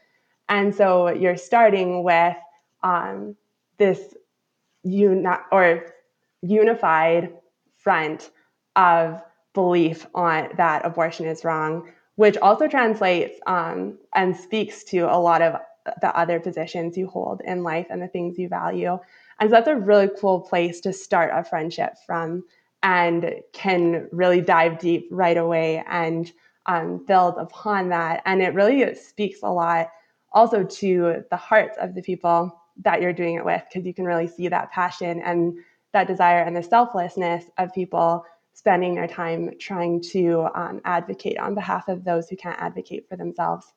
And 0.48 0.74
so 0.74 1.08
you're 1.08 1.36
starting 1.36 2.02
with 2.02 2.36
um, 2.82 3.36
this 3.78 4.14
uni- 4.82 5.26
or 5.52 5.86
unified 6.42 7.32
front 7.76 8.30
of 8.76 9.22
belief 9.54 10.06
on 10.14 10.48
that 10.56 10.84
abortion 10.84 11.26
is 11.26 11.44
wrong, 11.44 11.90
which 12.16 12.36
also 12.38 12.68
translates 12.68 13.38
um, 13.46 13.98
and 14.14 14.36
speaks 14.36 14.84
to 14.84 15.00
a 15.00 15.18
lot 15.18 15.42
of 15.42 15.56
the 16.00 16.16
other 16.16 16.38
positions 16.38 16.96
you 16.96 17.06
hold 17.06 17.40
in 17.44 17.62
life 17.62 17.86
and 17.90 18.02
the 18.02 18.08
things 18.08 18.38
you 18.38 18.48
value. 18.48 18.98
And 19.40 19.48
so 19.48 19.56
that's 19.56 19.68
a 19.68 19.76
really 19.76 20.10
cool 20.20 20.40
place 20.40 20.80
to 20.82 20.92
start 20.92 21.30
a 21.32 21.42
friendship 21.42 21.94
from 22.06 22.44
and 22.82 23.34
can 23.52 24.08
really 24.12 24.40
dive 24.40 24.78
deep 24.78 25.08
right 25.10 25.36
away 25.36 25.82
and 25.88 26.30
um, 26.66 27.04
build 27.06 27.36
upon 27.38 27.88
that. 27.88 28.22
And 28.26 28.42
it 28.42 28.54
really 28.54 28.94
speaks 28.94 29.40
a 29.42 29.50
lot 29.50 29.90
also 30.32 30.62
to 30.62 31.24
the 31.30 31.36
hearts 31.36 31.76
of 31.80 31.94
the 31.94 32.02
people 32.02 32.56
that 32.82 33.02
you're 33.02 33.12
doing 33.12 33.34
it 33.34 33.44
with 33.44 33.62
because 33.68 33.86
you 33.86 33.94
can 33.94 34.04
really 34.04 34.28
see 34.28 34.48
that 34.48 34.70
passion 34.70 35.20
and 35.22 35.54
that 35.92 36.06
desire 36.06 36.42
and 36.42 36.56
the 36.56 36.62
selflessness 36.62 37.44
of 37.58 37.74
people 37.74 38.24
spending 38.52 38.94
their 38.94 39.06
time 39.06 39.50
trying 39.58 40.00
to 40.00 40.46
um, 40.54 40.80
advocate 40.84 41.38
on 41.38 41.54
behalf 41.54 41.88
of 41.88 42.04
those 42.04 42.28
who 42.28 42.36
can't 42.36 42.60
advocate 42.60 43.08
for 43.08 43.16
themselves. 43.16 43.72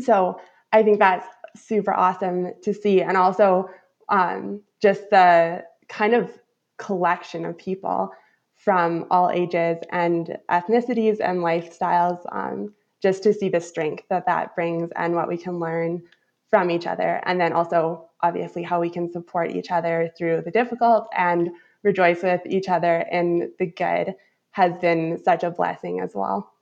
So 0.00 0.40
I 0.72 0.82
think 0.82 0.98
that's 0.98 1.26
super 1.56 1.92
awesome 1.92 2.52
to 2.62 2.72
see. 2.72 3.02
And 3.02 3.16
also 3.16 3.68
um, 4.08 4.62
just 4.80 5.10
the 5.10 5.64
kind 5.88 6.14
of 6.14 6.30
collection 6.78 7.44
of 7.44 7.58
people 7.58 8.10
from 8.56 9.06
all 9.10 9.30
ages 9.30 9.78
and 9.90 10.38
ethnicities 10.50 11.18
and 11.20 11.40
lifestyles, 11.40 12.24
um, 12.30 12.72
just 13.02 13.22
to 13.24 13.34
see 13.34 13.48
the 13.48 13.60
strength 13.60 14.04
that 14.08 14.24
that 14.26 14.54
brings 14.54 14.90
and 14.96 15.14
what 15.14 15.28
we 15.28 15.36
can 15.36 15.58
learn 15.58 16.02
from 16.48 16.70
each 16.70 16.86
other. 16.86 17.20
And 17.24 17.40
then 17.40 17.52
also, 17.52 18.08
obviously, 18.20 18.62
how 18.62 18.80
we 18.80 18.88
can 18.88 19.10
support 19.10 19.50
each 19.50 19.70
other 19.70 20.12
through 20.16 20.42
the 20.42 20.50
difficult 20.50 21.08
and 21.16 21.50
rejoice 21.82 22.22
with 22.22 22.42
each 22.46 22.68
other 22.68 23.06
in 23.10 23.52
the 23.58 23.66
good 23.66 24.14
has 24.52 24.72
been 24.80 25.22
such 25.24 25.42
a 25.42 25.50
blessing 25.50 26.00
as 26.00 26.12
well. 26.14 26.52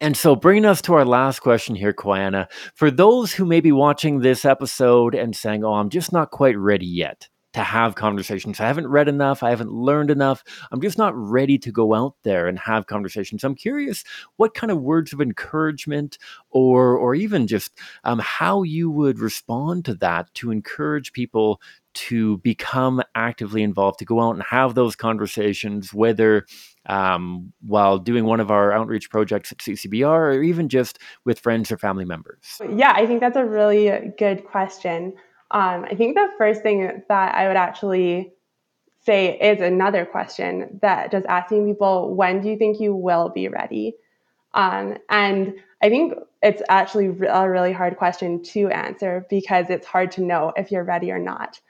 And 0.00 0.16
so, 0.16 0.36
bringing 0.36 0.64
us 0.64 0.80
to 0.82 0.94
our 0.94 1.04
last 1.04 1.40
question 1.40 1.74
here, 1.74 1.92
Quiana, 1.92 2.48
for 2.74 2.90
those 2.90 3.32
who 3.32 3.44
may 3.44 3.60
be 3.60 3.72
watching 3.72 4.20
this 4.20 4.44
episode 4.44 5.14
and 5.14 5.34
saying, 5.34 5.64
Oh, 5.64 5.74
I'm 5.74 5.90
just 5.90 6.12
not 6.12 6.30
quite 6.30 6.56
ready 6.56 6.86
yet 6.86 7.28
to 7.54 7.64
have 7.64 7.94
conversations. 7.94 8.60
I 8.60 8.66
haven't 8.66 8.86
read 8.86 9.08
enough. 9.08 9.42
I 9.42 9.50
haven't 9.50 9.72
learned 9.72 10.10
enough. 10.10 10.44
I'm 10.70 10.80
just 10.80 10.98
not 10.98 11.16
ready 11.16 11.58
to 11.58 11.72
go 11.72 11.94
out 11.94 12.14
there 12.22 12.46
and 12.46 12.58
have 12.58 12.86
conversations. 12.86 13.42
I'm 13.42 13.54
curious 13.54 14.04
what 14.36 14.54
kind 14.54 14.70
of 14.70 14.80
words 14.82 15.12
of 15.12 15.20
encouragement 15.20 16.18
or, 16.50 16.96
or 16.96 17.14
even 17.14 17.46
just 17.46 17.72
um, 18.04 18.18
how 18.18 18.62
you 18.62 18.90
would 18.90 19.18
respond 19.18 19.86
to 19.86 19.94
that 19.96 20.32
to 20.34 20.50
encourage 20.50 21.12
people 21.12 21.60
to 21.98 22.38
become 22.38 23.02
actively 23.14 23.62
involved, 23.62 23.98
to 23.98 24.04
go 24.04 24.20
out 24.20 24.32
and 24.32 24.42
have 24.44 24.74
those 24.74 24.94
conversations, 24.94 25.92
whether 25.92 26.46
um, 26.86 27.52
while 27.60 27.98
doing 27.98 28.24
one 28.24 28.40
of 28.40 28.50
our 28.50 28.72
outreach 28.72 29.10
projects 29.10 29.50
at 29.50 29.58
CCBR 29.58 30.36
or 30.36 30.42
even 30.42 30.68
just 30.68 30.98
with 31.24 31.40
friends 31.40 31.72
or 31.72 31.76
family 31.76 32.04
members? 32.04 32.60
Yeah, 32.74 32.92
I 32.94 33.06
think 33.06 33.20
that's 33.20 33.36
a 33.36 33.44
really 33.44 34.12
good 34.16 34.44
question. 34.44 35.14
Um, 35.50 35.84
I 35.90 35.94
think 35.94 36.14
the 36.14 36.28
first 36.38 36.62
thing 36.62 37.02
that 37.08 37.34
I 37.34 37.48
would 37.48 37.56
actually 37.56 38.32
say 39.00 39.38
is 39.38 39.60
another 39.60 40.04
question 40.04 40.78
that 40.82 41.10
just 41.10 41.26
asking 41.26 41.66
people, 41.66 42.14
when 42.14 42.40
do 42.40 42.48
you 42.48 42.56
think 42.56 42.78
you 42.78 42.94
will 42.94 43.28
be 43.28 43.48
ready? 43.48 43.94
Um, 44.54 44.98
and 45.08 45.54
I 45.82 45.88
think 45.88 46.14
it's 46.42 46.62
actually 46.68 47.06
a 47.28 47.50
really 47.50 47.72
hard 47.72 47.96
question 47.96 48.42
to 48.42 48.68
answer 48.68 49.26
because 49.28 49.66
it's 49.68 49.86
hard 49.86 50.12
to 50.12 50.22
know 50.22 50.52
if 50.56 50.70
you're 50.70 50.84
ready 50.84 51.10
or 51.10 51.18
not. 51.18 51.60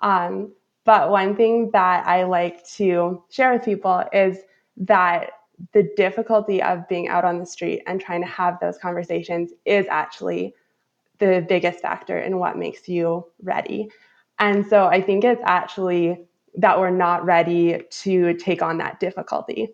Um, 0.00 0.52
but 0.84 1.10
one 1.10 1.36
thing 1.36 1.70
that 1.72 2.06
I 2.06 2.24
like 2.24 2.66
to 2.74 3.22
share 3.28 3.52
with 3.52 3.64
people 3.64 4.04
is 4.12 4.38
that 4.76 5.30
the 5.72 5.90
difficulty 5.96 6.62
of 6.62 6.86
being 6.88 7.08
out 7.08 7.24
on 7.24 7.38
the 7.38 7.46
street 7.46 7.82
and 7.86 8.00
trying 8.00 8.20
to 8.20 8.26
have 8.28 8.60
those 8.60 8.78
conversations 8.78 9.52
is 9.64 9.86
actually 9.90 10.54
the 11.18 11.44
biggest 11.48 11.80
factor 11.80 12.18
in 12.18 12.38
what 12.38 12.58
makes 12.58 12.88
you 12.88 13.26
ready. 13.42 13.90
And 14.38 14.66
so 14.66 14.86
I 14.86 15.00
think 15.00 15.24
it's 15.24 15.42
actually 15.44 16.26
that 16.56 16.78
we're 16.78 16.90
not 16.90 17.24
ready 17.24 17.82
to 17.90 18.34
take 18.34 18.62
on 18.62 18.78
that 18.78 19.00
difficulty. 19.00 19.70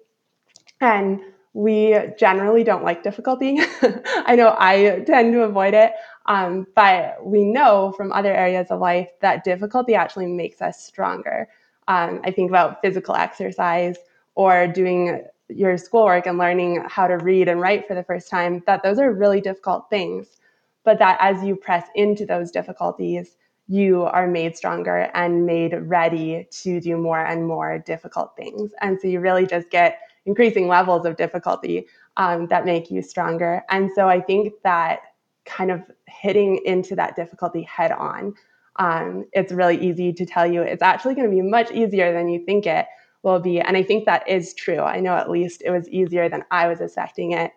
And 0.80 1.20
we 1.54 1.98
generally 2.18 2.64
don't 2.64 2.84
like 2.84 3.02
difficulty. 3.02 3.58
I 4.26 4.34
know 4.36 4.54
I 4.58 5.02
tend 5.06 5.32
to 5.34 5.42
avoid 5.42 5.74
it, 5.74 5.92
um, 6.26 6.66
but 6.74 7.24
we 7.24 7.44
know 7.44 7.92
from 7.96 8.12
other 8.12 8.32
areas 8.32 8.70
of 8.70 8.80
life 8.80 9.10
that 9.20 9.44
difficulty 9.44 9.94
actually 9.94 10.26
makes 10.26 10.62
us 10.62 10.82
stronger. 10.82 11.48
Um, 11.88 12.20
I 12.24 12.30
think 12.30 12.50
about 12.50 12.80
physical 12.80 13.14
exercise 13.14 13.96
or 14.34 14.66
doing 14.66 15.24
your 15.48 15.76
schoolwork 15.76 16.26
and 16.26 16.38
learning 16.38 16.84
how 16.88 17.06
to 17.06 17.18
read 17.18 17.48
and 17.48 17.60
write 17.60 17.86
for 17.86 17.94
the 17.94 18.04
first 18.04 18.30
time, 18.30 18.62
that 18.66 18.82
those 18.82 18.98
are 18.98 19.12
really 19.12 19.40
difficult 19.40 19.90
things. 19.90 20.38
But 20.84 20.98
that 20.98 21.18
as 21.20 21.44
you 21.44 21.54
press 21.54 21.86
into 21.94 22.24
those 22.24 22.50
difficulties, 22.50 23.36
you 23.68 24.02
are 24.02 24.26
made 24.26 24.56
stronger 24.56 25.10
and 25.14 25.46
made 25.46 25.74
ready 25.74 26.48
to 26.50 26.80
do 26.80 26.96
more 26.96 27.24
and 27.24 27.46
more 27.46 27.78
difficult 27.78 28.34
things. 28.36 28.72
And 28.80 28.98
so 29.00 29.06
you 29.06 29.20
really 29.20 29.46
just 29.46 29.70
get 29.70 29.98
increasing 30.26 30.68
levels 30.68 31.04
of 31.06 31.16
difficulty 31.16 31.86
um, 32.16 32.46
that 32.48 32.64
make 32.64 32.90
you 32.90 33.02
stronger. 33.02 33.62
And 33.70 33.90
so 33.94 34.08
I 34.08 34.20
think 34.20 34.52
that 34.62 35.00
kind 35.44 35.70
of 35.70 35.82
hitting 36.06 36.60
into 36.64 36.94
that 36.96 37.16
difficulty 37.16 37.62
head 37.62 37.92
on, 37.92 38.34
um, 38.76 39.24
it's 39.32 39.52
really 39.52 39.80
easy 39.80 40.12
to 40.12 40.24
tell 40.24 40.46
you 40.46 40.62
it's 40.62 40.82
actually 40.82 41.14
going 41.14 41.28
to 41.28 41.34
be 41.34 41.42
much 41.42 41.70
easier 41.72 42.12
than 42.12 42.28
you 42.28 42.44
think 42.44 42.66
it 42.66 42.86
will 43.22 43.40
be. 43.40 43.60
And 43.60 43.76
I 43.76 43.82
think 43.82 44.04
that 44.06 44.26
is 44.28 44.54
true. 44.54 44.80
I 44.80 45.00
know 45.00 45.14
at 45.14 45.30
least 45.30 45.62
it 45.64 45.70
was 45.70 45.88
easier 45.88 46.28
than 46.28 46.44
I 46.50 46.68
was 46.68 46.80
expecting 46.80 47.32
it 47.32 47.52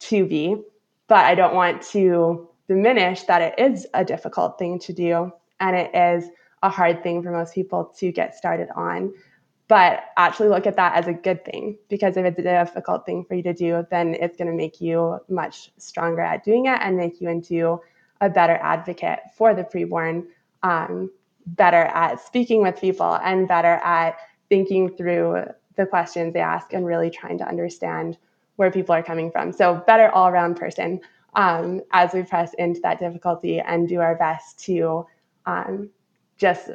to 0.00 0.26
be. 0.26 0.56
But 1.08 1.24
I 1.24 1.34
don't 1.34 1.54
want 1.54 1.82
to 1.92 2.48
diminish 2.68 3.22
that 3.24 3.42
it 3.42 3.54
is 3.58 3.86
a 3.94 4.04
difficult 4.04 4.58
thing 4.58 4.78
to 4.80 4.92
do 4.92 5.32
and 5.60 5.76
it 5.76 5.94
is 5.94 6.28
a 6.62 6.68
hard 6.68 7.02
thing 7.02 7.22
for 7.22 7.30
most 7.30 7.54
people 7.54 7.92
to 7.98 8.10
get 8.10 8.34
started 8.34 8.68
on. 8.74 9.14
But 9.68 10.04
actually 10.16 10.48
look 10.48 10.66
at 10.66 10.76
that 10.76 10.94
as 10.94 11.08
a 11.08 11.12
good 11.12 11.44
thing 11.44 11.76
because 11.88 12.16
if 12.16 12.24
it's 12.24 12.38
a 12.38 12.42
difficult 12.42 13.04
thing 13.04 13.24
for 13.24 13.34
you 13.34 13.42
to 13.42 13.52
do, 13.52 13.84
then 13.90 14.14
it's 14.14 14.36
going 14.36 14.50
to 14.50 14.56
make 14.56 14.80
you 14.80 15.18
much 15.28 15.72
stronger 15.76 16.20
at 16.20 16.44
doing 16.44 16.66
it 16.66 16.78
and 16.80 16.96
make 16.96 17.20
you 17.20 17.28
into 17.28 17.80
a 18.20 18.30
better 18.30 18.54
advocate 18.62 19.20
for 19.36 19.54
the 19.54 19.64
preborn, 19.64 20.26
um, 20.62 21.10
better 21.46 21.82
at 21.82 22.24
speaking 22.24 22.62
with 22.62 22.80
people, 22.80 23.18
and 23.22 23.48
better 23.48 23.80
at 23.84 24.18
thinking 24.48 24.88
through 24.96 25.44
the 25.74 25.86
questions 25.86 26.32
they 26.32 26.40
ask 26.40 26.72
and 26.72 26.86
really 26.86 27.10
trying 27.10 27.38
to 27.38 27.48
understand 27.48 28.16
where 28.56 28.70
people 28.70 28.94
are 28.94 29.02
coming 29.02 29.30
from. 29.30 29.52
So, 29.52 29.82
better 29.86 30.08
all 30.10 30.28
around 30.28 30.56
person 30.56 31.00
um, 31.34 31.82
as 31.92 32.12
we 32.12 32.22
press 32.22 32.54
into 32.54 32.80
that 32.80 32.98
difficulty 32.98 33.60
and 33.60 33.88
do 33.88 34.00
our 34.00 34.14
best 34.16 34.58
to 34.60 35.06
um, 35.44 35.90
just 36.38 36.70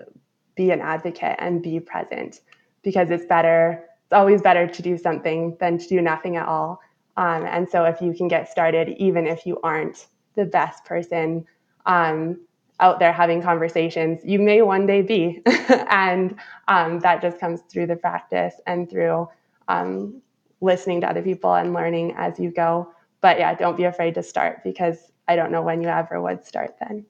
be 0.56 0.71
an 0.71 0.82
advocate 0.82 1.36
and 1.39 1.62
be 1.62 1.80
present 1.80 2.41
because 2.83 3.09
it's 3.11 3.25
better, 3.25 3.83
it's 4.05 4.13
always 4.13 4.41
better 4.41 4.67
to 4.67 4.81
do 4.81 4.97
something 4.97 5.57
than 5.59 5.77
to 5.77 5.87
do 5.87 6.01
nothing 6.01 6.35
at 6.37 6.47
all. 6.47 6.81
Um, 7.17 7.45
and 7.45 7.67
so, 7.69 7.83
if 7.85 8.01
you 8.01 8.13
can 8.13 8.27
get 8.27 8.49
started, 8.49 8.89
even 8.97 9.27
if 9.27 9.45
you 9.45 9.59
aren't 9.63 10.07
the 10.35 10.45
best 10.45 10.85
person, 10.85 11.45
um, 11.85 12.39
out 12.81 12.99
there 12.99 13.13
having 13.13 13.41
conversations, 13.41 14.19
you 14.25 14.39
may 14.39 14.61
one 14.61 14.85
day 14.85 15.01
be. 15.01 15.41
and 15.89 16.35
um, 16.67 16.99
that 16.99 17.21
just 17.21 17.39
comes 17.39 17.61
through 17.69 17.87
the 17.87 17.95
practice 17.95 18.55
and 18.65 18.89
through 18.89 19.29
um, 19.67 20.21
listening 20.61 21.01
to 21.01 21.09
other 21.09 21.21
people 21.21 21.53
and 21.53 21.73
learning 21.73 22.13
as 22.17 22.39
you 22.39 22.51
go. 22.51 22.91
But 23.21 23.37
yeah, 23.37 23.53
don't 23.53 23.77
be 23.77 23.83
afraid 23.83 24.15
to 24.15 24.23
start 24.23 24.63
because 24.63 25.11
I 25.27 25.35
don't 25.35 25.51
know 25.51 25.61
when 25.61 25.81
you 25.81 25.89
ever 25.89 26.19
would 26.19 26.43
start 26.43 26.75
then. 26.79 27.05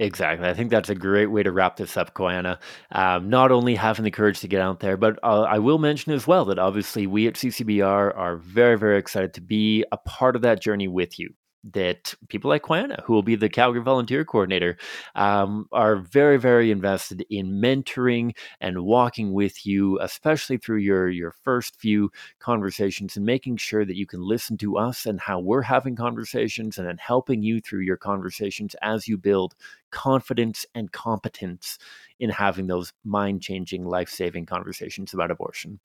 Exactly. 0.00 0.46
I 0.48 0.54
think 0.54 0.70
that's 0.70 0.88
a 0.90 0.94
great 0.94 1.26
way 1.26 1.42
to 1.42 1.50
wrap 1.50 1.76
this 1.76 1.96
up, 1.96 2.14
Quiana. 2.14 2.58
Um, 2.92 3.28
not 3.28 3.50
only 3.50 3.74
having 3.74 4.04
the 4.04 4.10
courage 4.12 4.40
to 4.40 4.48
get 4.48 4.60
out 4.60 4.78
there, 4.80 4.96
but 4.96 5.18
uh, 5.24 5.42
I 5.42 5.58
will 5.58 5.78
mention 5.78 6.12
as 6.12 6.26
well 6.26 6.44
that 6.46 6.58
obviously 6.58 7.06
we 7.06 7.26
at 7.26 7.36
CCBR 7.36 8.12
are 8.16 8.36
very, 8.36 8.78
very 8.78 8.98
excited 8.98 9.34
to 9.34 9.40
be 9.40 9.84
a 9.90 9.96
part 9.96 10.36
of 10.36 10.42
that 10.42 10.60
journey 10.62 10.86
with 10.88 11.18
you 11.18 11.34
that 11.72 12.14
people 12.28 12.48
like 12.48 12.62
Quiana, 12.62 13.02
who 13.04 13.12
will 13.12 13.24
be 13.24 13.34
the 13.34 13.48
Calgary 13.48 13.82
Volunteer 13.82 14.24
Coordinator, 14.24 14.78
um, 15.16 15.66
are 15.72 15.96
very, 15.96 16.38
very 16.38 16.70
invested 16.70 17.26
in 17.28 17.60
mentoring 17.60 18.32
and 18.60 18.84
walking 18.84 19.32
with 19.32 19.66
you, 19.66 19.98
especially 20.00 20.56
through 20.56 20.76
your 20.78 21.08
your 21.08 21.32
first 21.42 21.74
few 21.76 22.10
conversations, 22.38 23.16
and 23.16 23.26
making 23.26 23.56
sure 23.56 23.84
that 23.84 23.96
you 23.96 24.06
can 24.06 24.22
listen 24.22 24.56
to 24.58 24.78
us 24.78 25.04
and 25.04 25.20
how 25.20 25.40
we're 25.40 25.62
having 25.62 25.96
conversations, 25.96 26.78
and 26.78 26.86
then 26.86 26.96
helping 26.98 27.42
you 27.42 27.60
through 27.60 27.80
your 27.80 27.96
conversations 27.96 28.76
as 28.80 29.08
you 29.08 29.18
build 29.18 29.54
confidence 29.90 30.66
and 30.74 30.90
competence 30.92 31.78
in 32.20 32.30
having 32.30 32.66
those 32.66 32.92
mind 33.04 33.42
changing, 33.42 33.84
life 33.84 34.08
saving 34.08 34.46
conversations 34.46 35.14
about 35.14 35.30
abortion. 35.30 35.78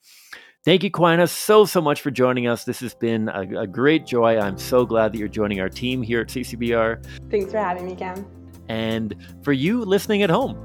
Thank 0.66 0.84
you, 0.84 0.92
Quiana, 0.92 1.30
so, 1.30 1.66
so 1.66 1.82
much 1.82 2.02
for 2.02 2.10
joining 2.10 2.48
us. 2.48 2.64
This 2.64 2.80
has 2.80 2.94
been 2.94 3.30
a, 3.30 3.62
a, 3.62 3.68
great 3.68 4.06
joy. 4.06 4.40
I'm 4.40 4.58
so 4.58 4.86
glad 4.86 5.12
that 5.12 5.18
you're 5.18 5.28
joining 5.28 5.60
our 5.60 5.70
team 5.70 6.02
here 6.02 6.22
at 6.22 6.28
CCBR. 6.28 7.06
Thanks 7.30 7.52
for 7.52 7.58
having 7.58 7.86
me, 7.86 7.96
Cam. 7.96 8.26
And 8.70 9.16
for 9.44 9.52
you 9.52 9.84
listening 9.84 10.24
at 10.24 10.30
home, 10.30 10.58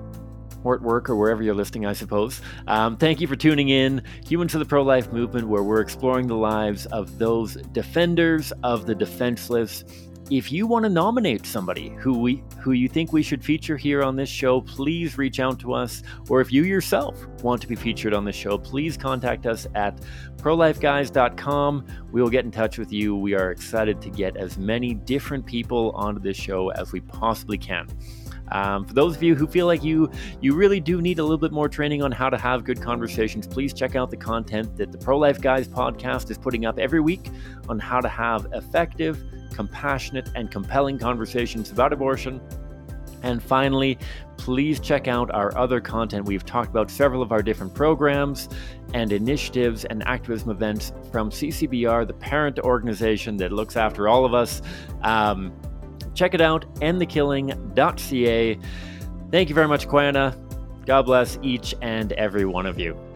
or 0.65 0.75
at 0.75 0.83
work, 0.83 1.09
or 1.09 1.17
wherever 1.17 1.43
you're 1.43 1.55
listening, 1.55 1.87
I 1.87 1.93
suppose, 1.93 2.41
um, 2.67 2.97
thank 2.97 3.21
you 3.21 3.27
for 3.27 3.37
tuning 3.37 3.69
in. 3.69 4.03
Humans 4.27 4.55
of 4.55 4.61
the 4.61 4.67
Pro 4.67 4.83
Life 4.83 5.13
Movement, 5.13 5.49
where 5.49 5.63
we're 5.63 5.81
exploring 5.81 6.27
the 6.27 6.37
lives 6.37 6.87
of 6.87 7.19
those 7.19 7.55
defenders 7.73 8.53
of 8.63 8.87
the 8.87 8.95
defenseless 8.95 9.85
if 10.31 10.53
you 10.53 10.67
want 10.67 10.85
to 10.85 10.91
nominate 10.91 11.47
somebody 11.47 11.89
who 11.91 12.19
we 12.19 12.43
who 12.61 12.73
you 12.73 12.89
think 12.89 13.13
we 13.13 13.23
should 13.23 13.43
feature 13.43 13.77
here 13.77 14.03
on 14.03 14.15
this 14.15 14.29
show, 14.29 14.61
please 14.61 15.17
reach 15.17 15.41
out 15.41 15.59
to 15.61 15.73
us. 15.73 16.03
Or 16.29 16.41
if 16.41 16.53
you 16.53 16.65
yourself 16.65 17.27
want 17.43 17.63
to 17.63 17.69
be 17.69 17.75
featured 17.75 18.13
on 18.13 18.25
the 18.25 18.33
show, 18.33 18.59
please 18.59 18.97
contact 18.97 19.47
us 19.47 19.67
at 19.75 19.99
prolifeguys.com. 20.37 21.87
We 22.13 22.21
will 22.21 22.29
get 22.29 22.45
in 22.45 22.51
touch 22.51 22.79
with 22.79 22.93
you. 22.93 23.17
We 23.17 23.35
are 23.35 23.51
excited 23.51 24.03
to 24.03 24.11
get 24.11 24.37
as 24.37 24.59
many 24.59 24.95
different 24.95 25.47
people 25.47 25.93
onto 25.93 26.21
this 26.21 26.37
show 26.37 26.71
as 26.71 26.93
we 26.93 27.01
possibly 27.01 27.57
can. 27.57 27.89
Um, 28.51 28.85
for 28.85 28.95
those 28.95 29.17
of 29.17 29.23
you 29.23 29.35
who 29.35 29.47
feel 29.47 29.67
like 29.67 29.85
you 29.85 30.11
you 30.41 30.55
really 30.55 30.81
do 30.81 31.01
need 31.03 31.19
a 31.19 31.23
little 31.23 31.39
bit 31.39 31.53
more 31.53 31.69
training 31.69 32.03
on 32.03 32.13
how 32.13 32.31
to 32.31 32.39
have 32.39 32.65
good 32.65 32.81
conversations, 32.81 33.47
please 33.47 33.73
check 33.73 33.97
out 33.97 34.11
the 34.11 34.17
content 34.17 34.77
that 34.77 34.93
the 34.93 34.99
Pro 34.99 35.19
Life 35.19 35.41
Guys 35.41 35.69
podcast 35.69 36.31
is 36.31 36.39
putting 36.39 36.67
up 36.67 36.79
every 36.79 37.01
week 37.01 37.29
on 37.69 37.79
how 37.79 38.01
to 38.01 38.09
have 38.09 38.47
effective, 38.53 39.23
compassionate, 39.59 40.31
and 40.37 40.53
compelling 40.53 40.97
conversations 41.01 41.73
about 41.73 41.93
abortion. 41.93 42.41
And 43.25 43.43
finally, 43.43 43.99
please 44.37 44.79
check 44.79 45.09
out 45.09 45.33
our 45.33 45.51
other 45.59 45.81
content. 45.81 46.27
We've 46.27 46.47
talked 46.47 46.71
about 46.71 46.93
several 46.93 47.23
of 47.23 47.33
our 47.33 47.43
different 47.43 47.75
programs 47.75 48.49
and 48.95 49.11
initiatives 49.11 49.85
and 49.85 50.07
activism 50.07 50.51
events 50.51 50.93
from 51.11 51.31
CCBR, 51.31 52.07
the 52.07 52.13
parent 52.13 52.61
organization 52.61 53.37
that 53.39 53.51
looks 53.51 53.77
after 53.77 54.07
all 54.07 54.25
of 54.25 54.33
us. 54.33 54.63
Um, 55.03 55.53
Check 56.15 56.35
it 56.35 56.41
out, 56.41 56.73
endthekilling.ca. 56.77 58.59
Thank 59.31 59.49
you 59.49 59.55
very 59.55 59.69
much, 59.69 59.87
Quiana. 59.89 60.37
God 60.87 61.03
bless 61.03 61.37
each 61.43 61.75
and 61.83 62.13
every 62.13 62.45
one 62.45 62.67
of 62.67 62.79
you. 62.79 63.08